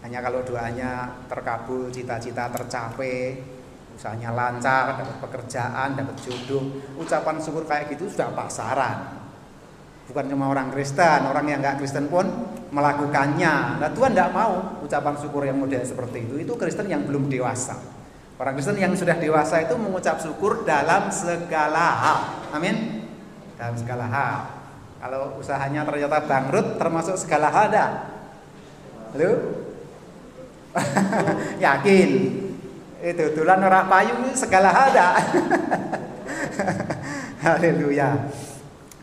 hanya 0.00 0.20
kalau 0.24 0.40
doanya 0.44 1.12
terkabul, 1.28 1.92
cita-cita 1.92 2.48
tercapai, 2.48 3.36
usahanya 3.92 4.32
lancar, 4.32 4.96
dapat 4.96 5.16
pekerjaan, 5.20 5.92
dapat 5.92 6.16
jodoh, 6.24 6.64
ucapan 6.96 7.36
syukur 7.36 7.68
kayak 7.68 7.92
gitu 7.92 8.08
sudah 8.08 8.32
pasaran. 8.32 9.20
Bukan 10.08 10.24
cuma 10.32 10.48
orang 10.50 10.72
Kristen, 10.72 11.28
orang 11.28 11.46
yang 11.46 11.60
nggak 11.60 11.78
Kristen 11.84 12.08
pun 12.08 12.26
melakukannya. 12.72 13.76
Nah 13.76 13.90
Tuhan 13.92 14.16
tidak 14.16 14.32
mau 14.32 14.80
ucapan 14.80 15.14
syukur 15.20 15.44
yang 15.44 15.60
model 15.60 15.84
seperti 15.84 16.26
itu. 16.26 16.34
Itu 16.48 16.56
Kristen 16.56 16.88
yang 16.88 17.04
belum 17.04 17.28
dewasa. 17.28 17.76
Orang 18.40 18.56
Kristen 18.56 18.80
yang 18.80 18.96
sudah 18.96 19.20
dewasa 19.20 19.60
itu 19.60 19.76
mengucap 19.76 20.16
syukur 20.16 20.64
dalam 20.64 21.12
segala 21.12 21.86
hal. 22.00 22.20
Amin. 22.50 23.06
Dalam 23.54 23.76
segala 23.78 24.04
hal. 24.10 24.36
Kalau 25.00 25.40
usahanya 25.40 25.86
ternyata 25.86 26.20
bangkrut, 26.26 26.76
termasuk 26.76 27.16
segala 27.16 27.48
hal 27.48 27.66
dah. 27.72 27.90
Halo? 29.16 29.30
Yakin. 31.64 32.10
Itu 33.00 33.24
tulan 33.32 33.64
ora 33.64 33.88
payu 33.88 34.12
segala 34.36 34.70
ada. 34.70 35.16
Haleluya. 37.44 38.28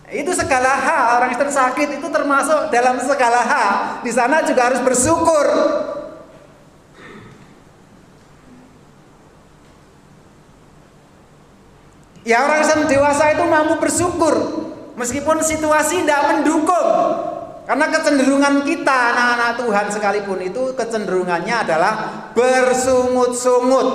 Itu 0.07 0.31
segala 0.37 0.77
hal 0.77 1.19
orang 1.19 1.35
Kristen 1.35 1.51
sakit 1.51 1.99
itu 1.99 2.07
termasuk 2.07 2.69
dalam 2.69 3.01
segala 3.01 3.41
hal. 3.43 3.73
Di 4.05 4.13
sana 4.13 4.45
juga 4.45 4.69
harus 4.69 4.79
bersyukur. 4.85 5.47
Ya 12.27 12.43
orang 12.43 12.91
dewasa 12.91 13.31
itu 13.31 13.47
mampu 13.47 13.79
bersyukur 13.79 14.35
meskipun 14.99 15.39
situasi 15.39 16.03
tidak 16.03 16.35
mendukung. 16.35 16.89
Karena 17.63 17.87
kecenderungan 17.87 18.67
kita 18.67 19.15
anak-anak 19.15 19.51
Tuhan 19.63 19.85
sekalipun 19.91 20.39
itu 20.43 20.75
kecenderungannya 20.75 21.55
adalah 21.67 21.93
bersungut-sungut. 22.35 23.87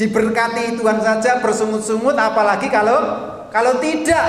Diberkati 0.00 0.80
Tuhan 0.80 0.98
saja 1.04 1.44
bersungut-sungut 1.44 2.16
apalagi 2.16 2.72
kalau 2.72 2.96
kalau 3.52 3.76
tidak. 3.84 4.24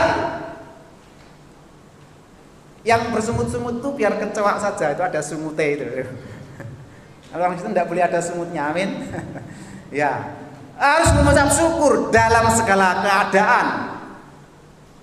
Yang 2.84 3.02
bersungut-sungut 3.16 3.80
itu 3.80 3.90
biar 3.96 4.20
kecewa 4.20 4.60
saja 4.60 4.92
itu 4.92 5.02
ada 5.04 5.24
sumutnya 5.24 5.66
itu. 5.72 5.84
Orang 7.36 7.56
itu 7.56 7.66
tidak 7.72 7.88
boleh 7.90 8.04
ada 8.06 8.22
sumutnya, 8.22 8.70
amin. 8.72 9.10
ya, 9.92 10.45
harus 10.76 11.10
mengucap 11.16 11.48
syukur 11.52 12.12
dalam 12.12 12.52
segala 12.52 13.00
keadaan. 13.00 13.68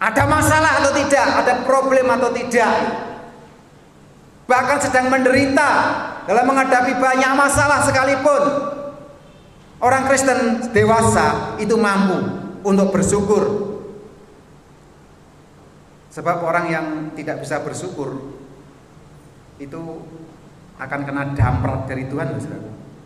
Ada 0.03 0.25
masalah 0.27 0.83
atau 0.83 0.93
tidak, 0.99 1.29
ada 1.47 1.55
problem 1.63 2.07
atau 2.11 2.31
tidak. 2.35 2.75
Bahkan 4.51 4.79
sedang 4.83 5.07
menderita 5.09 5.71
dalam 6.27 6.45
menghadapi 6.45 6.99
banyak 6.99 7.33
masalah 7.39 7.87
sekalipun. 7.87 8.43
Orang 9.83 10.07
Kristen 10.07 10.71
dewasa 10.71 11.59
itu 11.59 11.75
mampu 11.79 12.19
untuk 12.67 12.91
bersyukur. 12.91 13.75
Sebab 16.13 16.45
orang 16.45 16.67
yang 16.69 16.87
tidak 17.17 17.41
bisa 17.41 17.63
bersyukur 17.65 18.37
itu 19.57 19.83
akan 20.77 21.01
kena 21.07 21.33
damprat 21.33 21.87
dari 21.87 22.11
Tuhan, 22.11 22.37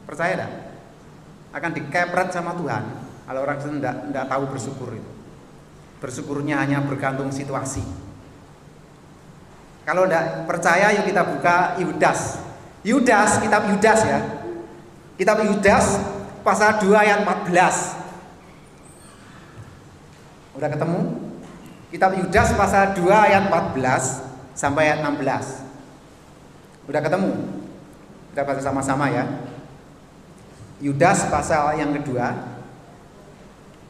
Percaya 0.08 0.32
tidak? 0.32 0.65
Akan 1.56 1.72
dikepret 1.72 2.36
sama 2.36 2.52
Tuhan 2.52 2.84
kalau 3.26 3.42
orang 3.42 3.58
Kristen 3.58 3.82
tidak, 3.82 4.06
tidak 4.06 4.24
tahu 4.30 4.44
bersyukur 4.46 4.94
itu. 4.94 5.10
Bersyukurnya 5.98 6.62
hanya 6.62 6.78
bergantung 6.84 7.34
situasi. 7.34 7.82
Kalau 9.82 10.06
tidak 10.06 10.46
percaya, 10.46 10.94
yuk 10.94 11.10
kita 11.10 11.26
buka 11.26 11.74
Yudas. 11.82 12.38
Yudas, 12.86 13.42
kitab 13.42 13.66
Yudas 13.66 14.00
ya. 14.06 14.20
Kitab 15.18 15.42
Yudas 15.42 15.98
pasal 16.46 16.78
2 16.78 16.94
ayat 16.94 17.26
14. 17.26 17.98
Udah 20.54 20.68
ketemu? 20.70 21.00
Kitab 21.90 22.14
Yudas 22.14 22.54
pasal 22.54 22.94
2 22.94 23.10
ayat 23.10 23.50
14 23.50 24.22
sampai 24.54 24.90
ayat 24.90 25.02
16. 25.02 25.66
Udah 26.86 27.00
ketemu? 27.02 27.30
Kita 28.30 28.46
baca 28.46 28.62
sama-sama 28.62 29.10
ya. 29.10 29.26
Yudas 30.80 31.28
pasal 31.32 31.80
yang 31.80 31.92
kedua 31.96 32.56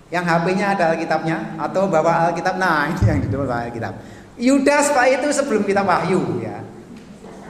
yang 0.06 0.22
HP-nya 0.22 0.78
ada 0.78 0.94
Alkitabnya 0.94 1.58
atau 1.58 1.90
bawa 1.90 2.30
Alkitab. 2.30 2.62
Nah, 2.62 2.86
ini 2.94 3.02
yang 3.02 3.18
di 3.18 3.26
Alkitab. 3.34 3.94
Yudas 4.36 4.92
Pak 4.92 5.06
itu 5.10 5.28
sebelum 5.32 5.64
kita 5.66 5.82
Wahyu 5.82 6.44
ya. 6.44 6.62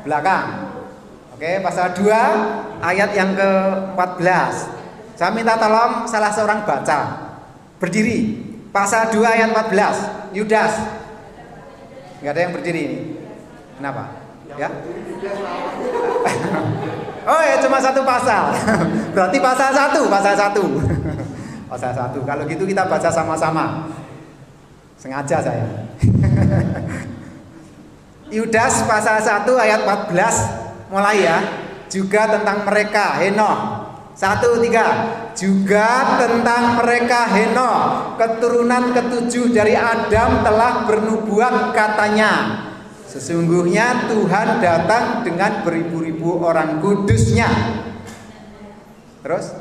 Belakang. 0.07 0.73
Oke, 1.37 1.61
pasal 1.61 1.93
2 1.93 2.81
ayat 2.81 3.13
yang 3.13 3.37
ke-14. 3.37 4.55
Saya 5.19 5.31
minta 5.35 5.59
tolong 5.61 6.09
salah 6.09 6.33
seorang 6.33 6.65
baca. 6.65 7.01
Berdiri. 7.77 8.41
Pasal 8.73 9.13
2 9.13 9.21
ayat 9.21 9.53
14. 9.53 10.33
Yudas. 10.33 10.73
Enggak 12.23 12.33
ada 12.33 12.41
yang 12.41 12.53
berdiri 12.57 12.81
ini. 12.89 13.01
Kenapa? 13.77 14.17
Ya? 14.57 14.73
oh 17.27 17.43
ya 17.43 17.59
cuma 17.59 17.83
satu 17.83 18.07
pasal. 18.07 18.55
Berarti 19.15 19.39
pasal 19.43 19.71
satu, 19.75 20.07
pasal 20.07 20.35
satu 20.39 20.65
pasal 21.71 21.93
satu. 21.93 22.19
Kalau 22.23 22.47
gitu 22.47 22.65
kita 22.65 22.87
baca 22.87 23.11
sama-sama. 23.11 23.91
Sengaja 24.97 25.43
saya. 25.43 25.67
Yudas 28.35 28.83
pasal 28.91 29.23
1 29.23 29.47
ayat 29.55 29.81
14 29.87 30.91
mulai 30.91 31.27
ya. 31.27 31.39
Juga 31.87 32.27
tentang 32.27 32.67
mereka 32.67 33.23
Henoh. 33.23 33.87
Satu 34.17 34.65
tiga 34.65 35.13
Juga 35.37 36.17
tentang 36.17 36.81
mereka 36.81 37.29
Henoh 37.29 38.17
Keturunan 38.17 38.97
ketujuh 38.97 39.53
dari 39.53 39.77
Adam 39.77 40.41
telah 40.41 40.89
bernubuat 40.89 41.77
katanya 41.77 42.65
Sesungguhnya 43.05 44.09
Tuhan 44.09 44.65
datang 44.65 45.21
dengan 45.21 45.61
beribu-ribu 46.27 46.43
orang 46.43 46.83
kudusnya. 46.83 47.51
Terus? 49.23 49.55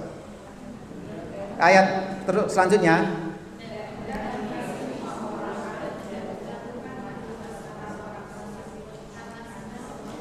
Ayat 1.62 1.86
terus 2.26 2.50
selanjutnya. 2.50 2.96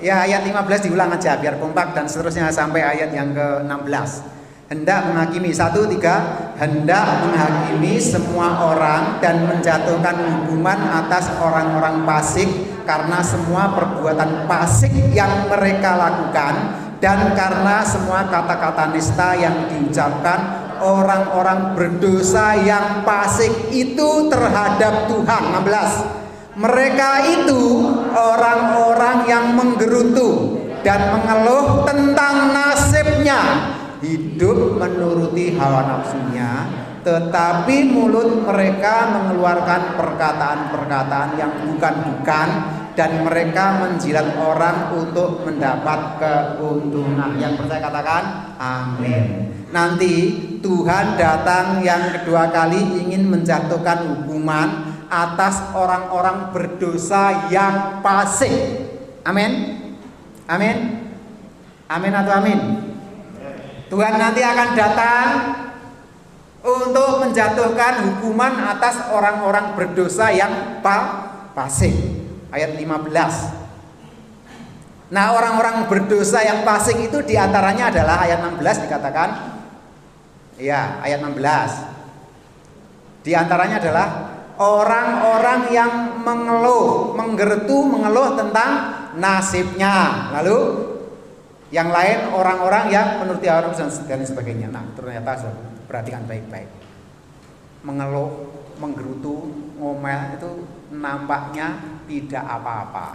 Ya 0.05 0.21
ayat 0.21 0.45
15 0.45 0.85
diulang 0.85 1.17
aja 1.17 1.41
biar 1.41 1.57
kompak 1.57 1.97
dan 1.97 2.05
seterusnya 2.05 2.53
sampai 2.53 2.85
ayat 2.85 3.09
yang 3.09 3.33
ke-16 3.33 4.21
Hendak 4.75 5.07
menghakimi. 5.07 5.55
Satu 5.55 5.87
tiga. 5.87 6.51
Hendak 6.59 7.23
menghakimi 7.23 7.95
semua 8.03 8.75
orang 8.75 9.23
dan 9.23 9.47
menjatuhkan 9.47 10.19
hukuman 10.19 10.79
atas 11.03 11.31
orang-orang 11.39 12.03
pasik 12.07 12.47
Karena 12.87 13.19
semua 13.23 13.75
perbuatan 13.75 14.47
pasik 14.47 14.95
yang 15.11 15.51
mereka 15.51 15.99
lakukan 15.99 16.55
Dan 17.03 17.35
karena 17.35 17.83
semua 17.83 18.27
kata-kata 18.31 18.95
nista 18.95 19.35
yang 19.35 19.67
diucapkan 19.67 20.63
orang-orang 20.83 21.75
berdosa 21.79 22.59
yang 22.59 23.07
pasik 23.07 23.51
itu 23.71 24.27
terhadap 24.27 25.07
Tuhan. 25.07 25.43
16 25.63 26.25
mereka 26.55 27.19
itu 27.35 27.83
orang-orang 28.15 29.27
yang 29.27 29.59
menggerutu 29.59 30.55
dan 30.87 31.19
mengeluh 31.19 31.83
tentang 31.83 32.55
nasibnya 32.55 33.43
hidup 34.35 34.83
menuruti 34.83 35.55
hawa 35.55 35.87
nafsunya 35.87 36.85
tetapi 37.05 37.93
mulut 37.93 38.49
mereka 38.49 39.13
mengeluarkan 39.13 40.01
perkataan-perkataan 40.01 41.37
yang 41.37 41.53
bukan-bukan 41.69 42.49
dan 42.97 43.21
mereka 43.21 43.85
menjilat 43.85 44.41
orang 44.41 44.89
untuk 44.97 45.45
mendapat 45.45 46.17
keuntungan. 46.17 47.37
Yang 47.37 47.61
percaya 47.61 47.81
katakan 47.85 48.25
amin. 48.57 49.53
Nanti 49.69 50.15
Tuhan 50.65 51.21
datang 51.21 51.85
yang 51.85 52.09
kedua 52.17 52.49
kali 52.49 53.05
ingin 53.05 53.29
menjatuhkan 53.29 54.09
hukuman 54.09 54.97
atas 55.13 55.77
orang-orang 55.77 56.57
berdosa 56.57 57.53
yang 57.53 58.01
pasik. 58.01 58.55
Amin. 59.29 59.77
Amin. 60.49 60.77
Amin 61.85 62.13
atau 62.17 62.33
amin? 62.33 62.94
Tuhan 63.95 64.19
nanti 64.19 64.43
akan 64.43 64.75
datang 64.75 65.55
untuk 66.67 67.23
menjatuhkan 67.23 68.11
hukuman 68.11 68.75
atas 68.75 69.07
orang-orang 69.15 69.79
berdosa 69.79 70.35
yang 70.35 70.83
fasik. 71.55 71.95
Ayat 72.51 72.75
15. 72.75 75.15
Nah, 75.15 75.39
orang-orang 75.39 75.87
berdosa 75.87 76.43
yang 76.43 76.67
fasik 76.67 77.07
itu 77.07 77.23
di 77.23 77.39
antaranya 77.39 77.95
adalah 77.95 78.27
ayat 78.27 78.43
16 78.43 78.91
dikatakan 78.91 79.55
Ya, 80.59 80.99
ayat 81.03 81.19
16 81.23 83.23
Di 83.23 83.35
antaranya 83.35 83.79
adalah 83.79 84.07
Orang-orang 84.59 85.71
yang 85.71 86.19
mengeluh 86.23 87.15
Menggerutu, 87.15 87.83
mengeluh 87.91 88.39
tentang 88.39 88.71
nasibnya 89.19 90.31
Lalu 90.41 90.94
yang 91.75 91.91
lain 91.91 92.31
orang-orang 92.31 92.87
yang 92.95 93.19
menuruti 93.19 93.51
hawa 93.51 93.75
dan 93.75 94.23
sebagainya 94.23 94.71
Nah, 94.71 94.87
ternyata 94.95 95.51
perhatikan 95.91 96.23
baik-baik. 96.23 96.71
Mengeluh, 97.83 98.31
menggerutu, 98.79 99.51
ngomel 99.75 100.39
itu 100.39 100.51
nampaknya 100.95 101.99
tidak 102.07 102.47
apa-apa. 102.47 103.09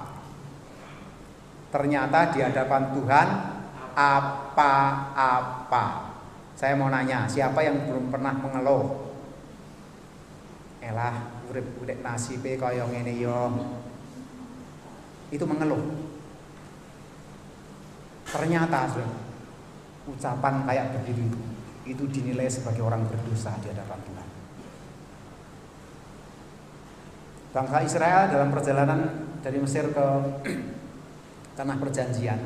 Ternyata 1.71 2.35
di 2.35 2.39
hadapan 2.43 2.83
Tuhan 2.91 3.27
apa-apa. 3.95 5.85
Saya 6.59 6.75
mau 6.75 6.91
nanya, 6.91 7.31
siapa 7.31 7.63
yang 7.63 7.87
belum 7.87 8.11
pernah 8.11 8.35
mengeluh? 8.35 9.07
Elah, 10.83 11.15
urip-urip 11.47 12.03
nasibe 12.03 12.59
kaya 12.59 12.83
ngene 12.83 13.15
yo. 13.15 13.55
Itu 15.31 15.47
mengeluh. 15.47 16.08
Ternyata 18.29 18.79
ucapan 20.09 20.53
kayak 20.65 20.85
begitu 21.01 21.37
itu 21.89 22.03
dinilai 22.05 22.45
sebagai 22.45 22.85
orang 22.85 23.01
berdosa 23.09 23.57
di 23.65 23.73
hadapan 23.73 23.99
Tuhan. 24.05 24.27
Bangsa 27.49 27.77
Israel 27.81 28.29
dalam 28.29 28.49
perjalanan 28.53 28.99
dari 29.41 29.57
Mesir 29.57 29.89
ke 29.89 30.07
tanah 31.57 31.77
perjanjian 31.81 32.37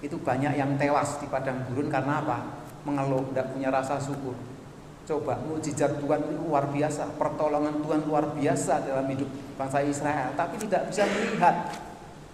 itu 0.00 0.16
banyak 0.18 0.56
yang 0.56 0.80
tewas 0.80 1.20
di 1.20 1.28
padang 1.28 1.68
gurun 1.68 1.92
karena 1.92 2.24
apa? 2.24 2.38
Mengeluh, 2.82 3.30
tidak 3.30 3.54
punya 3.54 3.70
rasa 3.70 4.00
syukur. 4.02 4.34
Coba 5.06 5.38
mujizat 5.46 6.02
Tuhan 6.02 6.20
itu 6.26 6.34
luar 6.42 6.66
biasa, 6.72 7.14
pertolongan 7.14 7.78
Tuhan 7.84 8.02
luar 8.08 8.34
biasa 8.34 8.82
dalam 8.82 9.06
hidup 9.06 9.30
bangsa 9.54 9.84
Israel, 9.84 10.34
tapi 10.34 10.58
tidak 10.58 10.90
bisa 10.90 11.06
melihat 11.06 11.54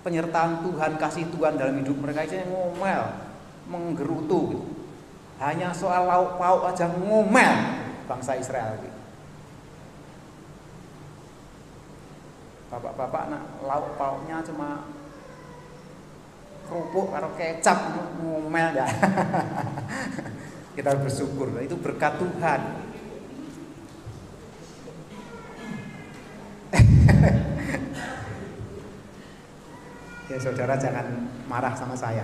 penyertaan 0.02 0.62
Tuhan, 0.62 0.96
kasih 0.96 1.26
Tuhan 1.34 1.58
dalam 1.58 1.78
hidup 1.82 1.96
mereka 1.98 2.24
itu 2.26 2.38
ngomel, 2.46 3.02
menggerutu 3.66 4.40
gitu. 4.54 4.66
Hanya 5.38 5.70
soal 5.70 6.06
lauk 6.06 6.34
pauk 6.34 6.66
aja 6.66 6.90
ngomel 6.90 7.54
bangsa 8.10 8.34
Israel 8.34 8.74
gitu. 8.82 8.98
Bapak-bapak 12.68 13.22
nak 13.32 13.42
lauk 13.64 13.94
pauknya 13.96 14.42
cuma 14.44 14.84
kerupuk 16.68 17.16
atau 17.16 17.30
kecap 17.38 17.78
ngomel 18.20 18.76
dah. 18.76 18.90
Kita 20.76 20.94
bersyukur, 20.94 21.50
itu 21.58 21.74
berkat 21.74 22.22
Tuhan. 22.22 22.60
Ya 30.28 30.36
saudara 30.36 30.76
jangan 30.76 31.08
marah 31.48 31.72
sama 31.72 31.96
saya. 31.96 32.20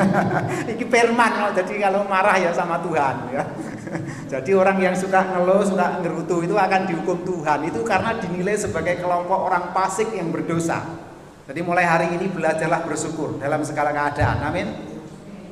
Iki 0.76 0.84
firman 0.84 1.56
jadi 1.56 1.88
kalau 1.88 2.04
marah 2.04 2.36
ya 2.36 2.52
sama 2.52 2.76
Tuhan 2.84 3.32
ya. 3.32 3.40
jadi 4.36 4.52
orang 4.52 4.76
yang 4.76 4.92
suka 4.92 5.32
ngeluh, 5.32 5.64
suka 5.64 6.04
ngerutu 6.04 6.44
itu 6.44 6.52
akan 6.60 6.84
dihukum 6.84 7.24
Tuhan. 7.24 7.72
Itu 7.72 7.88
karena 7.88 8.20
dinilai 8.20 8.60
sebagai 8.60 9.00
kelompok 9.00 9.48
orang 9.48 9.72
fasik 9.72 10.12
yang 10.12 10.28
berdosa. 10.28 10.84
Jadi 11.48 11.64
mulai 11.64 11.88
hari 11.88 12.12
ini 12.20 12.28
belajarlah 12.28 12.84
bersyukur 12.84 13.40
dalam 13.40 13.64
segala 13.64 13.96
keadaan. 13.96 14.52
Amin. 14.52 14.68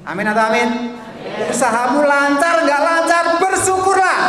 Amin 0.04 0.26
atau 0.28 0.44
amin? 0.52 0.68
Usahamu 1.48 2.04
lancar 2.04 2.60
nggak 2.60 2.80
lancar 2.84 3.24
bersyukurlah. 3.40 4.20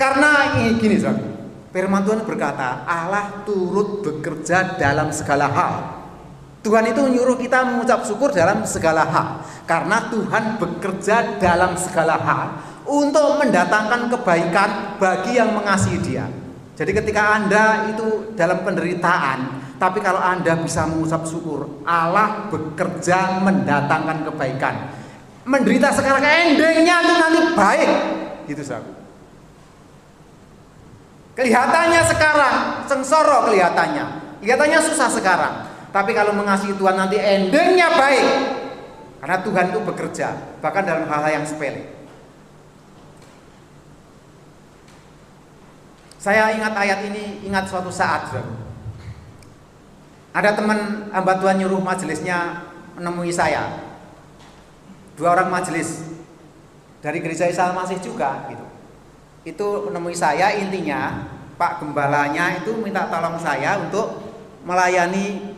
Karena 0.00 0.56
ini 0.56 0.80
gini, 0.80 0.96
saudara. 0.96 1.28
Firman 1.76 2.08
Tuhan 2.08 2.24
berkata, 2.24 2.88
Allah 2.88 3.44
turut 3.44 4.00
bekerja 4.00 4.78
dalam 4.78 5.10
segala 5.10 5.50
hal 5.50 5.93
Tuhan 6.64 6.88
itu 6.88 7.00
menyuruh 7.04 7.36
kita 7.36 7.60
mengucap 7.60 8.08
syukur 8.08 8.32
dalam 8.32 8.64
segala 8.64 9.04
hal 9.04 9.44
karena 9.68 10.08
Tuhan 10.08 10.56
bekerja 10.56 11.36
dalam 11.36 11.76
segala 11.76 12.16
hal 12.16 12.56
untuk 12.88 13.36
mendatangkan 13.36 14.08
kebaikan 14.08 14.96
bagi 14.96 15.36
yang 15.36 15.52
mengasihi 15.52 16.00
Dia. 16.00 16.24
Jadi 16.74 16.90
ketika 16.90 17.36
Anda 17.36 17.92
itu 17.92 18.32
dalam 18.32 18.64
penderitaan, 18.64 19.38
tapi 19.76 20.00
kalau 20.00 20.18
Anda 20.18 20.56
bisa 20.56 20.88
mengucap 20.88 21.28
syukur, 21.28 21.84
Allah 21.84 22.48
bekerja 22.48 23.44
mendatangkan 23.44 24.24
kebaikan. 24.32 24.74
Menderita 25.44 25.92
sekarang 25.92 26.24
endingnya 26.24 27.04
itu 27.04 27.12
nanti 27.20 27.40
baik, 27.52 27.90
gitu 28.48 28.64
sahabat. 28.64 28.96
Kelihatannya 31.36 32.02
sekarang 32.08 32.54
sengsoro 32.88 33.52
kelihatannya, 33.52 34.04
kelihatannya 34.40 34.80
susah 34.80 35.12
sekarang. 35.12 35.54
Tapi 35.94 36.10
kalau 36.10 36.34
mengasihi 36.34 36.74
Tuhan 36.74 36.98
nanti 36.98 37.22
endingnya 37.22 37.94
baik. 37.94 38.26
Karena 39.22 39.38
Tuhan 39.46 39.70
itu 39.70 39.80
bekerja, 39.86 40.58
bahkan 40.58 40.82
dalam 40.82 41.06
hal-hal 41.06 41.40
yang 41.40 41.46
sepele. 41.46 41.94
Saya 46.18 46.50
ingat 46.50 46.74
ayat 46.74 47.06
ini, 47.06 47.46
ingat 47.46 47.70
suatu 47.70 47.94
saat. 47.94 48.34
Ada 50.34 50.58
teman 50.58 51.08
hamba 51.14 51.38
Tuhan 51.38 51.62
nyuruh 51.62 51.78
majelisnya 51.78 52.66
menemui 52.98 53.30
saya. 53.30 53.78
Dua 55.14 55.30
orang 55.30 55.46
majelis 55.46 56.10
dari 56.98 57.22
gereja 57.22 57.46
Isa 57.46 57.70
masih 57.70 58.02
juga 58.02 58.50
gitu. 58.50 58.66
Itu 59.46 59.86
menemui 59.88 60.18
saya 60.18 60.58
intinya 60.58 61.30
Pak 61.54 61.80
Gembalanya 61.80 62.58
itu 62.58 62.74
minta 62.82 63.06
tolong 63.06 63.38
saya 63.38 63.78
untuk 63.78 64.20
melayani 64.66 65.53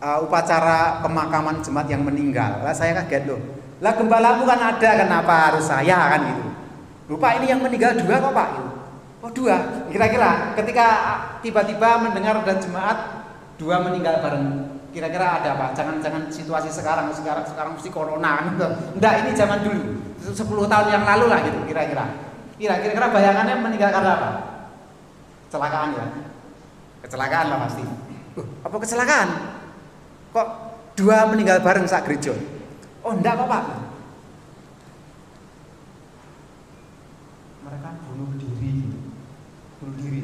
uh, 0.00 0.18
upacara 0.24 1.00
pemakaman 1.00 1.60
jemaat 1.64 1.88
yang 1.88 2.02
meninggal. 2.04 2.64
Lah 2.64 2.74
saya 2.74 2.96
kaget 3.04 3.28
loh. 3.28 3.40
Lah 3.80 3.92
gembalamu 3.92 4.48
kan 4.48 4.60
ada, 4.60 4.90
kenapa 5.04 5.52
harus 5.52 5.64
saya 5.68 6.16
kan 6.16 6.20
gitu. 6.24 6.44
Lupa 7.12 7.36
ini 7.38 7.52
yang 7.52 7.60
meninggal 7.62 7.94
dua 8.00 8.18
kok 8.18 8.32
Pak. 8.34 8.48
Oh 9.22 9.30
dua. 9.30 9.86
Kira-kira 9.92 10.56
ketika 10.58 10.86
tiba-tiba 11.40 12.02
mendengar 12.02 12.40
ada 12.40 12.54
jemaat 12.58 12.98
dua 13.60 13.80
meninggal 13.84 14.20
bareng. 14.24 14.46
Kira-kira 14.90 15.44
ada 15.44 15.60
apa? 15.60 15.76
Jangan-jangan 15.76 16.32
situasi 16.32 16.72
sekarang 16.72 17.12
sekarang 17.12 17.44
sekarang 17.44 17.72
mesti 17.76 17.90
corona 17.92 18.40
kan 18.40 18.44
gitu. 18.56 18.68
Enggak, 18.96 19.12
ini 19.24 19.30
zaman 19.36 19.60
dulu. 19.60 19.82
10 20.16 20.32
tahun 20.72 20.88
yang 20.90 21.04
lalu 21.04 21.24
lah 21.28 21.38
gitu 21.44 21.58
kira-kira. 21.68 22.04
Kira-kira 22.56 23.06
bayangannya 23.12 23.54
meninggal 23.60 23.92
karena 23.92 24.10
apa? 24.16 24.30
Kecelakaan 25.46 25.88
ya. 25.94 26.06
Kecelakaan 27.04 27.46
lah 27.52 27.58
pasti. 27.68 27.84
apa 28.66 28.76
kecelakaan? 28.80 29.28
Kok 30.36 30.48
dua 31.00 31.32
meninggal 31.32 31.64
bareng 31.64 31.88
saat 31.88 32.04
gereja? 32.04 32.36
Oh 33.00 33.16
enggak 33.16 33.40
kok 33.40 33.48
Pak. 33.48 33.64
Mereka 37.64 37.88
bunuh 38.04 38.36
diri. 38.36 38.84
Bunuh 39.80 39.96
diri. 39.96 40.20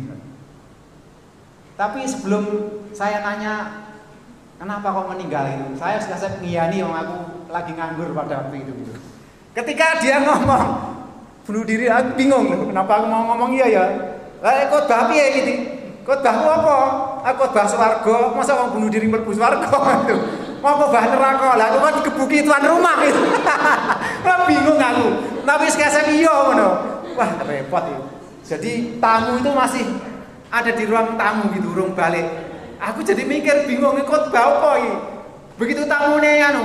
Tapi 1.81 2.05
sebelum 2.05 2.45
saya 2.93 3.25
tanya 3.25 3.89
kenapa 4.61 4.93
kok 4.93 5.09
meninggal 5.17 5.49
itu, 5.49 5.81
saya 5.81 5.97
sudah 5.97 6.21
saya 6.21 6.37
ngiyani 6.45 6.85
yang 6.85 6.93
aku 6.93 7.49
lagi 7.49 7.73
nganggur 7.73 8.13
pada 8.13 8.45
waktu 8.45 8.69
itu 8.69 8.73
gitu. 8.85 8.93
Ketika 9.57 9.97
dia 10.05 10.21
ngomong 10.29 10.93
bunuh 11.49 11.65
diri, 11.65 11.89
aku 11.89 12.21
bingung 12.21 12.69
kenapa 12.69 13.01
aku 13.01 13.07
mau 13.09 13.33
ngomong 13.33 13.57
iya 13.57 13.67
ya. 13.73 13.85
Lah 14.45 14.69
kok 14.69 14.85
tapi 14.85 15.17
ya 15.17 15.27
gitu. 15.41 15.53
Khotbahmu 16.03 16.47
apa? 16.51 16.77
Aku 17.23 17.47
khotbah 17.47 17.67
swarga, 17.71 18.35
masa 18.35 18.59
wong 18.59 18.75
bunuh 18.75 18.91
diri 18.91 19.07
mlebu 19.07 19.31
swarga 19.31 19.71
itu. 20.03 20.17
Mau 20.59 20.75
khotbah 20.75 21.07
neraka. 21.07 21.55
Lah 21.55 21.67
aku 21.71 21.79
kan 21.79 21.93
dikebuki 22.03 22.43
tuan 22.43 22.63
rumah 22.67 22.99
itu. 23.09 23.23
Wah 24.27 24.43
bingung 24.43 24.83
aku. 24.83 25.07
Tapi 25.47 25.67
sekasem 25.71 26.19
iya 26.19 26.35
ngono. 26.35 26.69
Wah 27.15 27.31
repot 27.47 27.85
itu. 27.87 28.03
Jadi 28.43 28.99
tamu 28.99 29.39
itu 29.39 29.51
masih 29.55 29.87
ada 30.51 30.75
di 30.75 30.85
ruang 30.91 31.15
tamu 31.15 31.55
gitu, 31.55 31.71
urung 31.71 31.95
balik. 31.95 32.27
Aku 32.83 33.07
jadi 33.07 33.23
mikir 33.23 33.71
bingung 33.71 33.95
khotbah 34.03 34.59
apa 34.59 34.71
iki. 34.83 34.95
Begitu 35.55 35.87
tamune 35.87 36.43
anu, 36.43 36.65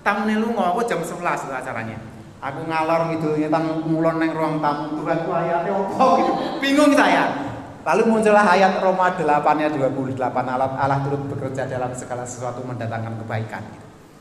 tamune 0.00 0.40
lunga 0.40 0.72
aku 0.72 0.88
jam 0.88 1.04
11 1.04 1.20
itu 1.20 1.52
acaranya. 1.52 2.00
Aku 2.40 2.64
ngalor 2.64 3.12
gitu, 3.12 3.36
nyetang 3.36 3.84
mulon 3.84 4.16
neng 4.16 4.32
ruang 4.32 4.64
tamu, 4.64 4.96
Tuhan 4.96 5.28
ku 5.28 5.30
ayate 5.36 5.68
gitu. 5.68 6.32
Bingung 6.64 6.96
saya. 6.96 7.49
Lalu 7.80 8.02
muncullah 8.12 8.44
ayat 8.44 8.76
Roma 8.84 9.16
8 9.16 9.24
ayat 9.56 9.72
28 9.72 10.20
Allah, 10.20 10.68
Allah 10.76 11.00
turut 11.00 11.24
bekerja 11.32 11.64
dalam 11.64 11.96
segala 11.96 12.28
sesuatu 12.28 12.60
mendatangkan 12.64 13.16
kebaikan. 13.24 13.64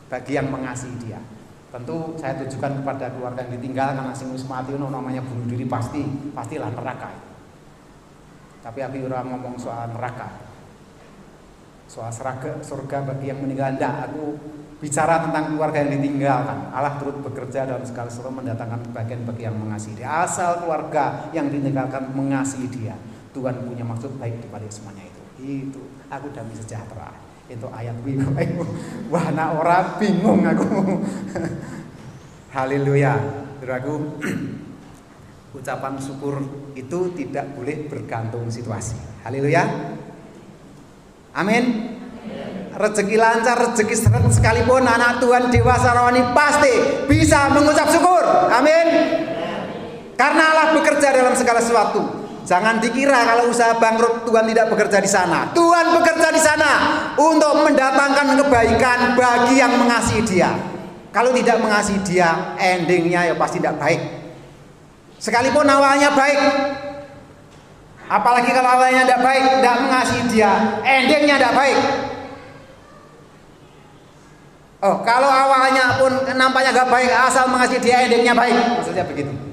bagi 0.10 0.34
yang 0.34 0.49
mengasihi 0.49 0.97
dia. 1.05 1.22
Tentu 1.70 2.18
saya 2.18 2.34
tujukan 2.41 2.82
kepada 2.82 3.14
keluarga 3.14 3.45
yang 3.45 3.62
ditinggal 3.62 3.93
karena 3.93 4.10
sing 4.18 4.34
wis 4.34 4.41
mati 4.49 4.74
namanya 4.74 5.22
bunuh 5.22 5.45
diri 5.45 5.70
pasti 5.70 6.01
pastilah 6.34 6.74
neraka. 6.74 7.14
Tapi 8.66 8.80
aku 8.82 9.05
orang 9.05 9.30
ngomong 9.30 9.55
soal 9.62 9.93
neraka. 9.93 10.49
Soal 11.86 12.10
surga, 12.10 12.57
surga 12.66 13.05
bagi 13.05 13.30
yang 13.30 13.45
meninggal 13.45 13.78
enggak 13.78 14.10
aku 14.10 14.34
bicara 14.82 15.22
tentang 15.30 15.53
keluarga 15.53 15.78
yang 15.86 16.01
ditinggalkan. 16.01 16.74
Allah 16.74 16.97
turut 16.97 17.22
bekerja 17.22 17.70
dalam 17.70 17.86
segala 17.86 18.10
sesuatu 18.10 18.34
mendatangkan 18.34 18.89
bagian 18.89 19.22
bagi 19.30 19.45
yang 19.45 19.57
mengasihi 19.57 20.01
dia. 20.01 20.26
Asal 20.26 20.66
keluarga 20.66 21.30
yang 21.38 21.53
ditinggalkan 21.53 22.18
mengasihi 22.18 22.66
dia. 22.66 22.97
Tuhan 23.30 23.55
punya 23.65 23.86
maksud 23.86 24.17
baik 24.17 24.41
di 24.41 24.47
balik 24.49 24.71
semuanya 24.73 25.05
itu. 25.05 25.21
Itu 25.39 25.82
aku 26.09 26.34
damai 26.34 26.57
sejahtera. 26.57 27.13
Itu 27.49 27.69
ayat 27.69 27.97
bingung. 28.01 28.34
Wah, 29.13 29.27
nak 29.34 29.57
orang 29.61 29.86
bingung 30.01 30.41
aku. 30.45 31.01
Haleluya. 32.55 33.17
Saudaraku, 33.61 33.93
ucapan 35.57 35.93
syukur 36.01 36.36
itu 36.73 36.99
tidak 37.17 37.53
boleh 37.53 37.86
bergantung 37.89 38.49
situasi. 38.49 38.97
Haleluya. 39.25 39.65
Amin. 41.38 41.95
Rezeki 42.69 43.17
lancar, 43.17 43.57
rezeki 43.57 43.95
seret 43.97 44.25
sekalipun 44.30 44.86
anak 44.86 45.19
Tuhan 45.19 45.49
dewasa 45.49 45.91
rohani 45.91 46.21
pasti 46.38 46.73
bisa 47.09 47.49
mengucap 47.49 47.89
syukur. 47.89 48.23
Amin. 48.49 48.88
Karena 50.15 50.43
Allah 50.53 50.67
bekerja 50.77 51.15
dalam 51.15 51.34
segala 51.34 51.59
sesuatu. 51.63 52.18
Jangan 52.50 52.82
dikira 52.82 53.30
kalau 53.30 53.54
usaha 53.54 53.78
bangkrut 53.78 54.26
Tuhan 54.26 54.50
tidak 54.50 54.74
bekerja 54.74 54.97
di 54.97 55.06
sana. 55.06 55.54
Tuhan 55.54 55.93
bekerja 55.93 56.34
di 56.34 56.41
sana 56.41 56.72
untuk 57.14 57.62
mendatangkan 57.62 58.41
kebaikan 58.41 59.14
bagi 59.14 59.62
yang 59.62 59.78
mengasihi 59.78 60.26
Dia. 60.26 60.58
Kalau 61.14 61.30
tidak 61.30 61.62
mengasihi 61.62 62.02
Dia, 62.02 62.58
endingnya 62.58 63.30
ya 63.30 63.38
pasti 63.38 63.62
tidak 63.62 63.78
baik. 63.78 64.02
Sekalipun 65.22 65.62
awalnya 65.70 66.10
baik, 66.10 66.41
apalagi 68.10 68.50
kalau 68.50 68.70
awalnya 68.82 69.06
tidak 69.06 69.22
baik, 69.22 69.43
tidak 69.62 69.76
mengasihi 69.86 70.24
Dia, 70.34 70.52
endingnya 70.82 71.36
tidak 71.38 71.54
baik. 71.54 71.80
Oh, 74.80 75.06
kalau 75.06 75.30
awalnya 75.30 76.02
pun 76.02 76.18
nampaknya 76.34 76.72
gak 76.74 76.89
baik, 76.89 77.14
asal 77.14 77.45
mengasihi 77.45 77.84
Dia, 77.84 78.10
endingnya 78.10 78.34
baik. 78.34 78.58
Maksudnya 78.82 79.06
begitu. 79.06 79.49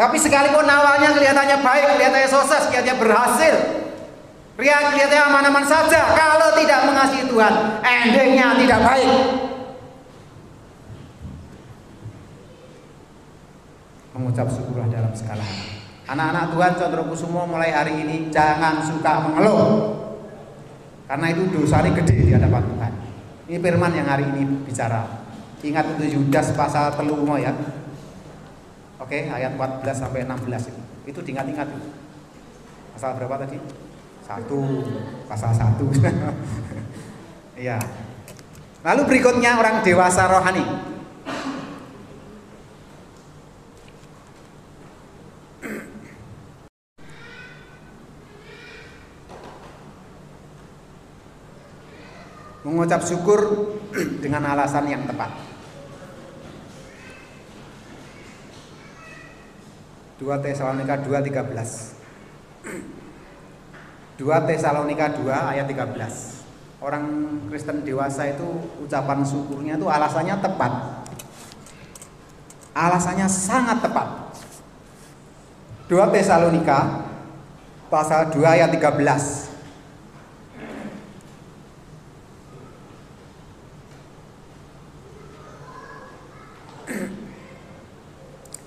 Tapi 0.00 0.16
sekalipun 0.16 0.64
awalnya 0.64 1.12
kelihatannya 1.12 1.60
baik, 1.60 1.84
kelihatannya 1.92 2.30
sukses, 2.32 2.72
kelihatannya 2.72 2.96
berhasil, 2.96 3.54
Ria 4.56 4.76
kelihatannya 4.88 5.24
aman-aman 5.28 5.64
saja. 5.68 6.16
Kalau 6.16 6.56
tidak 6.56 6.88
mengasihi 6.88 7.28
Tuhan, 7.28 7.84
endingnya 7.84 8.56
tidak 8.56 8.80
baik. 8.80 9.12
Mengucap 14.16 14.48
syukurlah 14.48 14.88
dalam 14.88 15.12
segala 15.12 15.44
hal. 15.44 15.68
Anak-anak 16.16 16.44
Tuhan 16.56 16.72
Condro 16.80 17.02
Kusumo 17.12 17.44
mulai 17.44 17.72
hari 17.72 18.00
ini 18.00 18.32
jangan 18.32 18.80
suka 18.80 19.20
mengeluh. 19.28 19.96
Karena 21.08 21.26
itu 21.28 21.44
dosa 21.52 21.84
ini 21.84 21.92
gede 21.96 22.16
di 22.24 22.32
hadapan 22.32 22.64
Tuhan. 22.64 22.92
Ini 23.52 23.56
firman 23.60 23.92
yang 23.92 24.08
hari 24.08 24.24
ini 24.32 24.64
bicara. 24.64 25.08
Ingat 25.60 26.00
itu 26.00 26.20
Yudas 26.20 26.56
pasal 26.56 26.96
telumo 26.96 27.36
ya. 27.36 27.52
Oke, 29.00 29.32
ayat 29.32 29.56
14 29.56 29.96
sampai 29.96 30.28
16 30.28 30.68
itu. 30.68 30.80
Itu 31.08 31.20
diingat-ingat 31.24 31.72
itu. 31.72 31.88
Pasal 32.92 33.16
berapa 33.16 33.40
tadi? 33.40 33.56
Satu, 34.20 34.60
pasal 35.26 35.50
satu. 35.56 35.88
Iya. 37.60 37.76
Lalu 38.80 39.04
berikutnya 39.04 39.60
orang 39.60 39.84
dewasa 39.84 40.24
rohani. 40.24 40.64
Mengucap 52.64 53.04
syukur 53.04 53.40
dengan 54.24 54.56
alasan 54.56 54.88
yang 54.88 55.04
tepat. 55.04 55.49
2 60.20 60.28
Tesalonika 60.44 61.00
2 61.00 61.16
13 61.16 61.40
2 64.20 64.28
Tesalonika 64.44 65.16
2 65.16 65.32
ayat 65.32 65.64
13 65.64 66.40
Orang 66.80 67.04
Kristen 67.52 67.84
dewasa 67.84 68.24
itu 68.28 68.44
ucapan 68.80 69.20
syukurnya 69.20 69.76
itu 69.76 69.84
alasannya 69.84 70.40
tepat. 70.40 70.72
Alasannya 72.72 73.28
sangat 73.28 73.84
tepat. 73.84 74.32
2 75.92 76.00
Tesalonika 76.08 77.04
pasal 77.92 78.32
2 78.32 78.40
ayat 78.40 78.72
13 78.72 78.96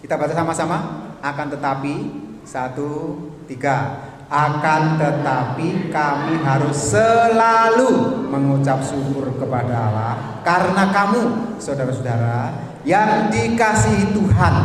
Kita 0.06 0.20
baca 0.20 0.36
sama-sama 0.36 0.78
akan 1.24 1.48
tetapi 1.56 1.96
satu 2.44 3.16
tiga 3.48 4.12
akan 4.28 5.00
tetapi 5.00 5.88
kami 5.88 6.36
harus 6.44 6.92
selalu 6.92 8.28
mengucap 8.28 8.84
syukur 8.84 9.32
kepada 9.40 9.88
Allah 9.88 10.14
karena 10.44 10.92
kamu 10.92 11.22
saudara-saudara 11.62 12.52
yang 12.84 13.32
dikasihi 13.32 14.12
Tuhan 14.12 14.56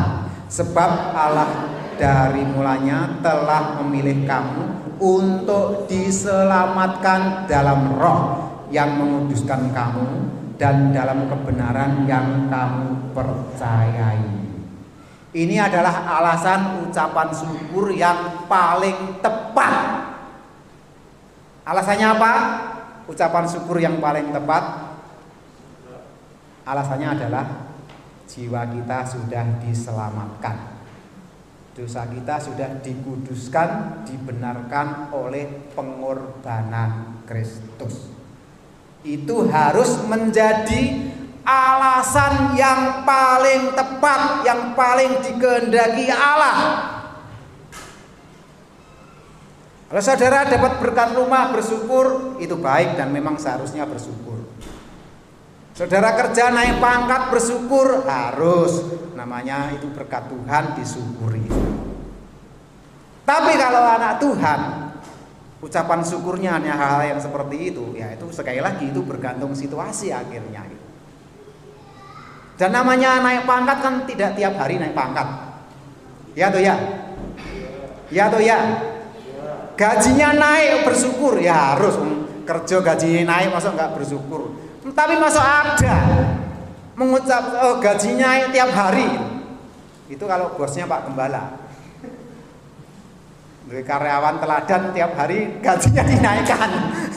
sebab 0.50 0.90
Allah 1.14 1.70
dari 1.94 2.42
mulanya 2.48 3.22
telah 3.22 3.78
memilih 3.82 4.26
kamu 4.26 4.64
untuk 4.98 5.86
diselamatkan 5.86 7.46
dalam 7.46 7.94
roh 7.94 8.22
yang 8.74 8.98
menguduskan 8.98 9.70
kamu 9.70 10.09
dan 10.59 10.90
dalam 10.90 11.30
kebenaran 11.30 12.02
yang 12.11 12.50
kamu 12.50 13.14
percayai. 13.14 14.47
Ini 15.29 15.57
adalah 15.61 16.09
alasan 16.09 16.89
ucapan 16.89 17.29
syukur 17.33 17.93
yang 17.93 18.49
paling 18.49 19.20
tepat. 19.20 19.76
Alasannya 21.68 22.07
apa? 22.16 22.33
Ucapan 23.09 23.45
syukur 23.45 23.76
yang 23.81 24.01
paling 24.01 24.33
tepat 24.33 24.89
alasannya 26.68 27.09
adalah 27.16 27.45
jiwa 28.29 28.68
kita 28.68 28.99
sudah 29.09 29.45
diselamatkan. 29.64 30.76
Dosa 31.72 32.05
kita 32.11 32.37
sudah 32.43 32.83
dikuduskan, 32.83 34.03
dibenarkan 34.05 35.14
oleh 35.14 35.72
pengorbanan 35.72 37.22
Kristus. 37.24 38.12
Itu 39.07 39.47
harus 39.47 40.03
menjadi 40.11 41.09
alasan 41.47 42.59
yang 42.59 43.03
paling 43.03 43.74
tepat, 43.74 44.47
yang 44.47 44.72
paling 44.72 45.22
dikehendaki 45.22 46.11
Allah. 46.11 46.59
Kalau 49.89 50.03
saudara 50.05 50.45
dapat 50.45 50.84
berkat 50.84 51.16
rumah 51.16 51.49
bersyukur, 51.49 52.36
itu 52.36 52.53
baik 52.61 53.01
dan 53.01 53.09
memang 53.09 53.41
seharusnya 53.41 53.89
bersyukur. 53.89 54.45
Saudara 55.72 56.12
kerja 56.12 56.53
naik 56.53 56.82
pangkat 56.82 57.32
bersyukur 57.32 58.03
harus 58.05 58.84
namanya 59.14 59.72
itu 59.72 59.89
berkat 59.95 60.26
Tuhan 60.28 60.74
disyukuri. 60.74 61.47
Tapi 63.22 63.53
kalau 63.57 63.82
anak 63.86 64.18
Tuhan 64.18 64.61
ucapan 65.62 66.01
syukurnya 66.03 66.51
hanya 66.59 66.74
hal 66.74 67.01
yang 67.14 67.20
seperti 67.22 67.72
itu, 67.72 67.95
ya 67.97 68.11
itu 68.12 68.26
sekali 68.34 68.59
lagi 68.59 68.91
itu 68.91 69.01
bergantung 69.07 69.55
situasi 69.57 70.11
akhirnya. 70.12 70.66
Gitu. 70.66 70.88
Dan 72.59 72.74
namanya 72.74 73.22
naik 73.22 73.46
pangkat 73.46 73.78
kan 73.78 73.94
tidak 74.02 74.34
tiap 74.34 74.59
hari 74.59 74.82
naik 74.82 74.90
pangkat. 74.90 75.24
Ya 76.34 76.50
tuh 76.50 76.59
ya. 76.59 76.74
Ya 78.11 78.26
tuh 78.26 78.42
ya. 78.42 78.59
Gajinya 79.78 80.34
naik 80.34 80.82
bersyukur 80.82 81.38
ya 81.38 81.78
harus 81.78 81.94
kerja 82.42 82.82
gajinya 82.82 83.30
naik 83.30 83.54
masuk 83.54 83.78
nggak 83.78 83.94
bersyukur. 83.94 84.59
Tapi 84.90 85.14
masuk 85.22 85.38
ada 85.38 85.96
mengucap 86.98 87.46
oh, 87.62 87.78
gajinya 87.78 88.50
tiap 88.50 88.74
hari. 88.74 89.06
Itu 90.11 90.26
kalau 90.26 90.59
bosnya 90.59 90.90
Pak 90.90 91.06
Gembala. 91.06 91.62
Dari 93.70 93.84
karyawan 93.86 94.42
teladan 94.42 94.82
tiap 94.90 95.14
hari 95.14 95.62
gajinya 95.62 96.02
dinaikkan. 96.02 96.70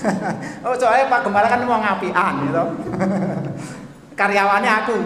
oh 0.69 0.77
soalnya 0.77 1.09
Pak 1.09 1.25
Gembala 1.25 1.49
kan 1.49 1.65
mau 1.65 1.81
ngapian 1.81 2.33
gitu 2.45 2.63
karyawannya 4.15 4.71
aku. 4.85 4.97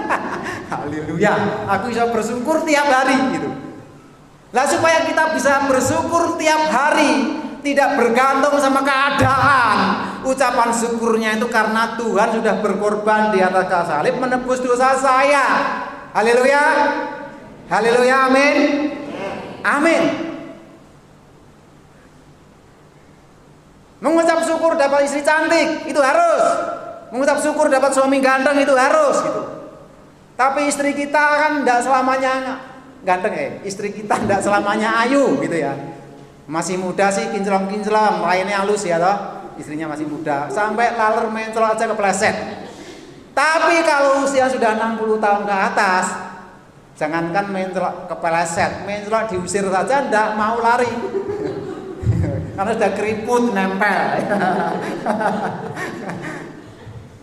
Haleluya. 0.72 1.34
Aku 1.78 1.90
bisa 1.90 2.08
bersyukur 2.08 2.62
tiap 2.64 2.86
hari 2.86 3.16
gitu. 3.36 3.50
Lah 4.50 4.66
supaya 4.66 5.06
kita 5.06 5.34
bisa 5.34 5.70
bersyukur 5.70 6.34
tiap 6.34 6.70
hari, 6.74 7.38
tidak 7.62 7.94
bergantung 7.94 8.58
sama 8.58 8.82
keadaan, 8.82 9.78
Ucapan 10.20 10.68
syukurnya 10.68 11.40
itu 11.40 11.48
karena 11.48 11.96
Tuhan 11.96 12.28
sudah 12.36 12.60
berkorban 12.60 13.32
di 13.32 13.40
atas 13.40 13.64
kayu 13.72 13.86
salib 13.88 14.14
menebus 14.20 14.60
dosa 14.60 14.92
saya. 15.00 15.46
Haleluya. 16.12 16.64
Haleluya. 17.72 18.28
Amin. 18.28 18.56
Amin. 19.64 20.02
Mengucap 24.04 24.44
syukur 24.44 24.76
dapat 24.76 25.08
istri 25.08 25.24
cantik 25.24 25.88
itu 25.88 26.00
harus. 26.04 26.79
Mengucap 27.10 27.42
syukur 27.42 27.66
dapat 27.66 27.90
suami 27.90 28.22
ganteng 28.22 28.62
itu 28.62 28.74
harus 28.74 29.18
gitu. 29.22 29.42
Tapi 30.38 30.70
istri 30.70 30.96
kita 30.96 31.24
kan 31.36 31.52
tidak 31.60 31.84
selamanya 31.84 32.32
ganteng 33.02 33.34
eh. 33.34 33.50
Istri 33.66 33.92
kita 33.92 34.14
tidak 34.24 34.40
selamanya 34.40 35.04
ayu 35.04 35.36
gitu 35.42 35.56
ya. 35.58 35.74
Masih 36.46 36.78
muda 36.78 37.10
sih 37.14 37.30
kinclong-kinclong, 37.30 38.24
lainnya 38.24 38.62
halus 38.62 38.86
ya 38.86 38.98
toh. 38.98 39.16
Istrinya 39.60 39.92
masih 39.92 40.08
muda, 40.08 40.48
sampai 40.48 40.96
laler 40.96 41.28
mencol 41.28 41.60
aja 41.60 41.84
kepleset. 41.84 42.32
Tapi 43.36 43.84
kalau 43.84 44.24
usia 44.24 44.48
sudah 44.48 44.72
60 44.72 45.20
tahun 45.20 45.42
ke 45.44 45.52
atas, 45.52 46.04
jangankan 46.96 47.52
mencol 47.52 48.08
kepleset, 48.08 48.88
mencol 48.88 49.20
diusir 49.28 49.68
saja 49.68 50.08
tidak 50.08 50.28
mau 50.40 50.56
lari. 50.64 50.88
Karena 52.56 52.72
sudah 52.72 52.90
keriput 52.96 53.52
nempel. 53.52 54.24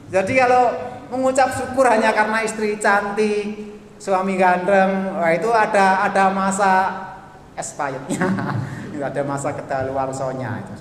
Jadi 0.08 0.34
kalau 0.40 0.72
mengucap 1.12 1.52
syukur 1.52 1.88
hanya 1.88 2.16
karena 2.16 2.40
istri 2.44 2.80
cantik, 2.80 3.76
suami 4.00 4.40
ganteng, 4.40 5.20
wah 5.20 5.32
itu 5.36 5.50
ada 5.52 6.08
ada 6.08 6.32
masa 6.32 6.74
expirednya, 7.60 8.24
ada 9.12 9.22
masa 9.28 9.52
kedaluarsanya 9.52 10.64
itu. 10.64 10.74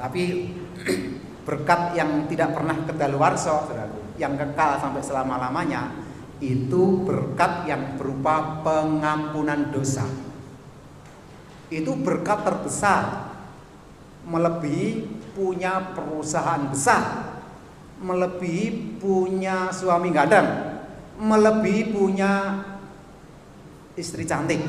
Tapi 0.00 0.22
berkat 1.46 1.98
yang 1.98 2.24
tidak 2.30 2.54
pernah 2.54 2.76
kedaluarsa, 2.86 3.66
yang 4.16 4.38
kekal 4.38 4.78
sampai 4.78 5.02
selama-lamanya, 5.02 5.90
itu 6.38 7.04
berkat 7.04 7.66
yang 7.66 7.98
berupa 7.98 8.62
pengampunan 8.64 9.68
dosa. 9.74 10.08
Itu 11.68 11.98
berkat 12.00 12.46
terbesar, 12.46 13.34
melebihi 14.24 15.19
punya 15.32 15.94
perusahaan 15.94 16.68
besar, 16.70 17.02
melebihi 18.00 18.98
punya 18.98 19.68
suami 19.70 20.08
gadang, 20.10 20.46
melebihi 21.20 21.92
punya 21.92 22.64
istri 23.98 24.24
cantik. 24.24 24.64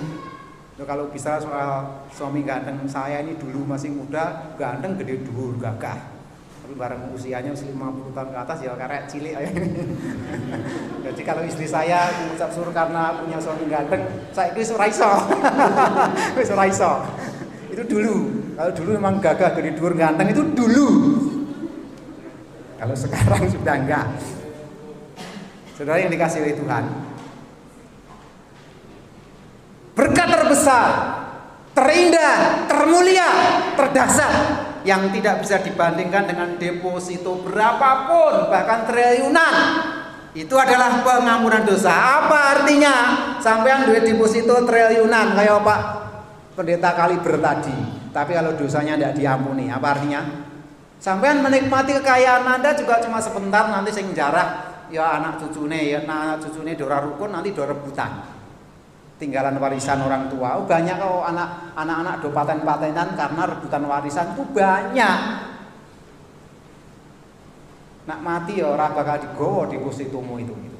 Loh, 0.79 0.87
kalau 0.87 1.13
bisa 1.13 1.37
soal 1.37 2.03
suami 2.09 2.41
ganteng 2.41 2.83
saya 2.89 3.21
ini 3.21 3.37
dulu 3.37 3.63
masih 3.63 3.93
muda, 3.93 4.55
ganteng 4.57 4.97
gede 4.97 5.21
dhuwur 5.23 5.55
gagah. 5.61 5.99
Tapi 6.61 6.73
bareng 6.73 7.11
usianya 7.13 7.51
50 7.53 8.15
tahun 8.15 8.29
ke 8.31 8.37
atas 8.37 8.57
ya 8.63 8.77
karek 8.77 9.03
cilik 9.09 9.33
Jadi 11.05 11.21
kalau 11.25 11.43
istri 11.43 11.67
saya 11.67 12.07
mengucap 12.15 12.49
suruh 12.53 12.73
karena 12.73 13.19
punya 13.19 13.37
suami 13.37 13.65
ganteng, 13.69 14.03
saya 14.33 14.55
itu 14.55 14.71
ora 14.77 14.87
iso. 14.89 15.11
Wis 16.33 16.49
iso. 16.49 16.91
Itu 17.69 17.83
dulu. 17.85 18.40
Kalau 18.51 18.71
dulu 18.75 18.89
memang 18.99 19.23
gagah 19.23 19.55
gede 19.55 19.79
dhuwur 19.79 19.95
ganteng 19.95 20.27
itu 20.31 20.43
dulu. 20.51 20.87
Kalau 22.81 22.95
sekarang 22.97 23.45
sudah 23.55 23.75
enggak. 23.77 24.07
Saudara 25.77 25.97
yang 25.97 26.13
dikasih 26.13 26.45
oleh 26.45 26.53
Tuhan, 26.53 26.83
berkat 29.97 30.27
terbesar, 30.29 30.89
terindah, 31.73 32.69
termulia, 32.69 33.29
terdasar 33.73 34.33
yang 34.85 35.09
tidak 35.13 35.41
bisa 35.41 35.61
dibandingkan 35.61 36.25
dengan 36.25 36.49
deposito 36.57 37.41
berapapun 37.45 38.49
bahkan 38.49 38.89
triliunan 38.89 39.55
itu 40.31 40.55
adalah 40.55 41.03
pengampunan 41.03 41.67
dosa. 41.67 41.91
Apa 41.91 42.61
artinya? 42.61 42.95
Sampai 43.43 43.73
yang 43.73 43.83
duit 43.89 44.05
deposito 44.05 44.53
triliunan 44.63 45.35
kayak 45.35 45.59
Pak 45.59 45.81
Pendeta 46.55 46.93
Kaliber 46.95 47.35
tadi. 47.41 48.00
Tapi 48.11 48.31
kalau 48.35 48.51
dosanya 48.59 48.99
tidak 48.99 49.15
diampuni, 49.15 49.71
apa 49.71 49.87
artinya? 49.95 50.21
Sampai 51.01 51.33
menikmati 51.33 51.97
kekayaan 51.97 52.45
Anda 52.45 52.77
juga 52.77 53.01
cuma 53.01 53.17
sebentar 53.17 53.65
nanti 53.71 53.89
sing 53.89 54.13
jarak 54.13 54.69
ya 54.93 55.17
anak 55.17 55.41
cucune 55.41 55.81
ya 55.81 56.03
anak 56.05 56.45
cucune 56.45 56.77
dora 56.77 57.01
rukun 57.01 57.33
nanti 57.33 57.55
dora 57.55 57.73
rebutan. 57.73 58.21
Tinggalan 59.17 59.57
warisan 59.57 60.01
orang 60.01 60.29
tua. 60.29 60.61
Oh, 60.61 60.65
banyak 60.69 60.97
kok 60.97 61.25
anak 61.25 61.73
anak-anak 61.73 62.15
do 62.21 62.29
paten-patenan 62.29 63.17
karena 63.17 63.43
rebutan 63.49 63.83
warisan 63.89 64.37
itu 64.37 64.43
banyak. 64.53 65.19
Nak 68.05 68.19
mati 68.21 68.61
ya 68.61 68.69
ora 68.69 68.93
bakal 68.93 69.25
digowo 69.25 69.69
di 69.69 69.77
positomu 69.81 70.37
itu 70.41 70.53
gitu. 70.53 70.79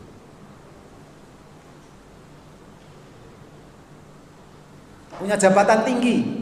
Punya 5.21 5.38
jabatan 5.38 5.86
tinggi, 5.86 6.40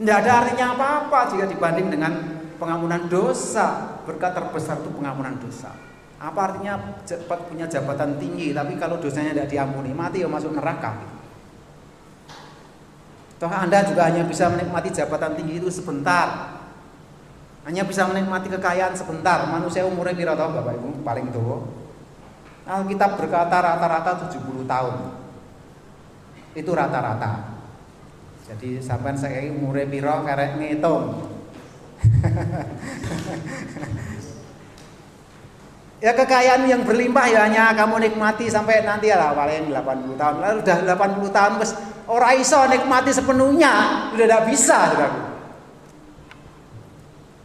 tidak 0.00 0.16
ada 0.24 0.32
artinya 0.40 0.66
apa-apa 0.72 1.18
jika 1.28 1.44
dibanding 1.44 1.92
dengan 1.92 2.12
pengampunan 2.56 3.04
dosa. 3.12 4.00
Berkat 4.08 4.32
terbesar 4.32 4.80
itu 4.80 4.88
pengampunan 4.96 5.36
dosa. 5.36 5.76
Apa 6.16 6.52
artinya 6.52 7.00
cepat 7.04 7.52
punya 7.52 7.68
jabatan 7.68 8.16
tinggi, 8.16 8.56
tapi 8.56 8.80
kalau 8.80 8.96
dosanya 8.96 9.36
tidak 9.36 9.52
diampuni, 9.52 9.92
mati 9.92 10.24
ya 10.24 10.28
masuk 10.28 10.56
neraka. 10.56 10.96
Toh 13.40 13.48
Anda 13.48 13.84
juga 13.84 14.08
hanya 14.08 14.24
bisa 14.24 14.48
menikmati 14.48 14.88
jabatan 14.88 15.36
tinggi 15.36 15.60
itu 15.60 15.68
sebentar. 15.68 16.60
Hanya 17.68 17.84
bisa 17.84 18.08
menikmati 18.08 18.48
kekayaan 18.52 18.96
sebentar. 18.96 19.44
Manusia 19.48 19.84
umurnya 19.84 20.16
kira 20.16 20.32
tahu 20.32 20.60
Bapak 20.60 20.80
Ibu 20.80 21.04
paling 21.04 21.28
tua. 21.28 21.60
Kita 22.88 23.06
berkata 23.20 23.56
rata-rata 23.60 24.32
70 24.32 24.64
tahun. 24.64 24.96
Itu 26.56 26.72
rata-rata. 26.72 27.59
Jadi 28.50 28.82
sampean 28.82 29.14
saya 29.14 29.46
umure 29.46 29.86
piro 29.86 30.26
karek 30.26 30.58
ngitung. 30.58 31.22
ya 36.04 36.10
kekayaan 36.10 36.66
yang 36.66 36.82
berlimpah 36.82 37.30
ya 37.30 37.46
hanya 37.46 37.70
kamu 37.78 38.10
nikmati 38.10 38.50
sampai 38.50 38.82
nanti 38.82 39.14
lah 39.14 39.38
paling 39.38 39.70
80 39.70 40.18
tahun. 40.18 40.34
Lalu 40.42 40.66
udah 40.66 40.78
80 40.82 41.30
tahun 41.30 41.62
terus 41.62 41.78
ora 42.10 42.34
iso 42.34 42.58
nikmati 42.66 43.14
sepenuhnya, 43.14 44.10
udah 44.18 44.26
tidak 44.26 44.50
bisa, 44.50 44.90
Saudaraku. 44.90 45.29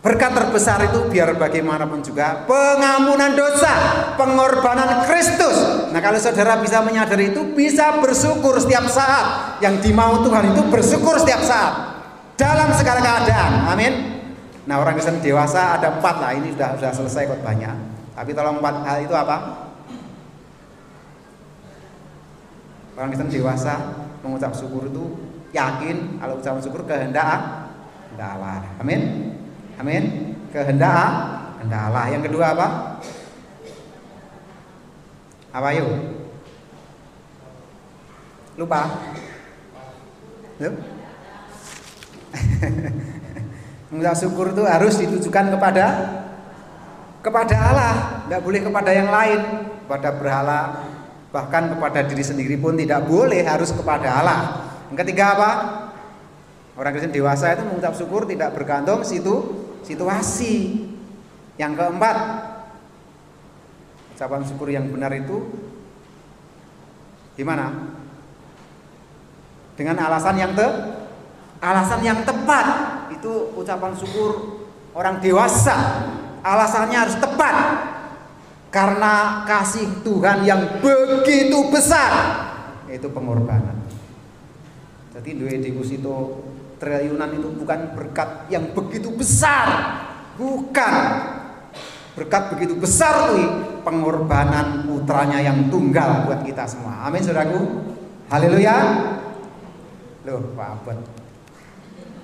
Berkat 0.05 0.37
terbesar 0.37 0.85
itu 0.85 1.09
biar 1.09 1.33
bagaimanapun 1.33 2.05
juga 2.05 2.45
pengampunan 2.45 3.33
dosa, 3.33 3.73
pengorbanan 4.13 5.01
Kristus. 5.09 5.89
Nah 5.89 5.97
kalau 5.97 6.21
saudara 6.21 6.61
bisa 6.61 6.77
menyadari 6.85 7.33
itu, 7.33 7.41
bisa 7.57 7.97
bersyukur 7.97 8.53
setiap 8.61 8.85
saat. 8.85 9.57
Yang 9.65 9.89
dimau 9.89 10.21
Tuhan 10.21 10.53
itu 10.53 10.61
bersyukur 10.69 11.17
setiap 11.17 11.41
saat. 11.41 11.73
Dalam 12.37 12.69
segala 12.77 13.01
keadaan. 13.01 13.65
Amin. 13.65 13.93
Nah 14.69 14.77
orang 14.77 14.93
Kristen 14.93 15.25
dewasa 15.25 15.81
ada 15.81 15.97
empat 15.97 16.21
lah. 16.21 16.37
Ini 16.37 16.53
sudah 16.53 16.77
sudah 16.77 16.91
selesai 16.93 17.25
kok 17.25 17.41
banyak. 17.41 17.73
Tapi 18.13 18.29
tolong 18.37 18.61
empat 18.61 18.85
hal 18.85 19.09
itu 19.09 19.15
apa? 19.17 19.37
Orang 22.93 23.09
Kristen 23.09 23.33
dewasa 23.33 24.05
mengucap 24.21 24.53
syukur 24.53 24.85
itu 24.85 25.17
yakin 25.49 26.21
kalau 26.21 26.37
ucapan 26.37 26.61
syukur 26.61 26.85
kehendak 26.85 27.25
Allah. 28.21 28.69
Amin. 28.77 29.24
Amin. 29.79 30.35
Kehendak 30.55 31.35
kehendak 31.65 31.81
Allah. 31.89 32.05
Yang 32.13 32.23
kedua 32.29 32.53
apa? 32.53 32.67
Apa 35.55 35.73
yuk? 35.73 35.89
Lupa? 38.55 38.85
Mengucap 43.89 44.15
syukur 44.15 44.53
itu 44.53 44.63
harus 44.63 44.95
ditujukan 45.01 45.57
kepada 45.57 45.85
kepada 47.25 47.55
Allah, 47.57 48.21
tidak 48.27 48.41
boleh 48.45 48.61
kepada 48.61 48.91
yang 48.93 49.09
lain, 49.09 49.41
kepada 49.87 50.13
berhala, 50.13 50.85
bahkan 51.33 51.73
kepada 51.73 52.05
diri 52.05 52.21
sendiri 52.21 52.53
pun 52.61 52.77
tidak 52.77 53.01
boleh, 53.09 53.41
harus 53.41 53.73
kepada 53.73 54.21
Allah. 54.21 54.39
Yang 54.93 54.97
ketiga 55.03 55.33
apa? 55.33 55.51
Orang 56.75 56.91
Kristen 56.93 57.15
dewasa 57.15 57.55
itu 57.55 57.63
mengucap 57.65 57.95
syukur 57.95 58.27
tidak 58.27 58.51
bergantung 58.53 59.01
situ 59.07 59.54
situasi. 59.85 60.81
Yang 61.55 61.79
keempat, 61.79 62.17
ucapan 64.11 64.41
syukur 64.43 64.67
yang 64.67 64.91
benar 64.91 65.13
itu 65.15 65.55
gimana? 67.39 67.95
Dengan 69.79 69.95
alasan 70.03 70.35
yang 70.35 70.51
te 70.51 70.67
alasan 71.63 72.01
yang 72.03 72.19
tepat. 72.27 72.67
Itu 73.15 73.55
ucapan 73.55 73.95
syukur 73.95 74.59
orang 74.91 75.23
dewasa. 75.23 75.77
Alasannya 76.43 76.97
harus 76.99 77.15
tepat. 77.15 77.55
Karena 78.73 79.47
kasih 79.47 80.03
Tuhan 80.03 80.43
yang 80.43 80.83
begitu 80.83 81.71
besar, 81.71 82.11
yaitu 82.91 83.07
pengorbanan. 83.07 83.87
Jadi 85.15 85.39
duwe 85.39 85.63
deposito 85.63 86.43
triliunan 86.79 87.31
itu 87.35 87.47
bukan 87.51 87.95
berkat 87.95 88.49
yang 88.51 88.71
begitu 88.75 89.11
besar. 89.13 89.67
Bukan. 90.35 90.95
Berkat 92.15 92.55
begitu 92.55 92.79
besar 92.79 93.27
tuh 93.27 93.43
pengorbanan 93.83 94.87
putranya 94.87 95.43
yang 95.43 95.67
tunggal 95.67 96.23
buat 96.23 96.47
kita 96.47 96.63
semua. 96.63 97.03
Amin 97.03 97.19
saudaraku. 97.19 97.59
Haleluya. 98.31 98.75
Loh, 100.23 100.55
Pak 100.55 100.67
Abad. 100.79 100.97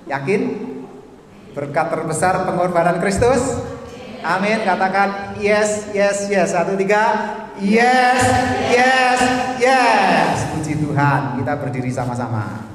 Yakin? 0.07 0.41
Berkat 1.51 1.91
terbesar 1.91 2.47
pengorbanan 2.47 3.03
Kristus? 3.03 3.59
Amin. 4.23 4.63
Katakan 4.63 5.35
yes, 5.43 5.91
yes, 5.91 6.31
yes. 6.31 6.55
Satu 6.55 6.79
tiga. 6.79 7.35
Yes, 7.59 8.23
yes, 8.71 9.19
yes. 9.59 10.35
Puji 10.55 10.79
Tuhan. 10.79 11.37
Kita 11.37 11.53
berdiri 11.59 11.91
sama-sama. 11.91 12.70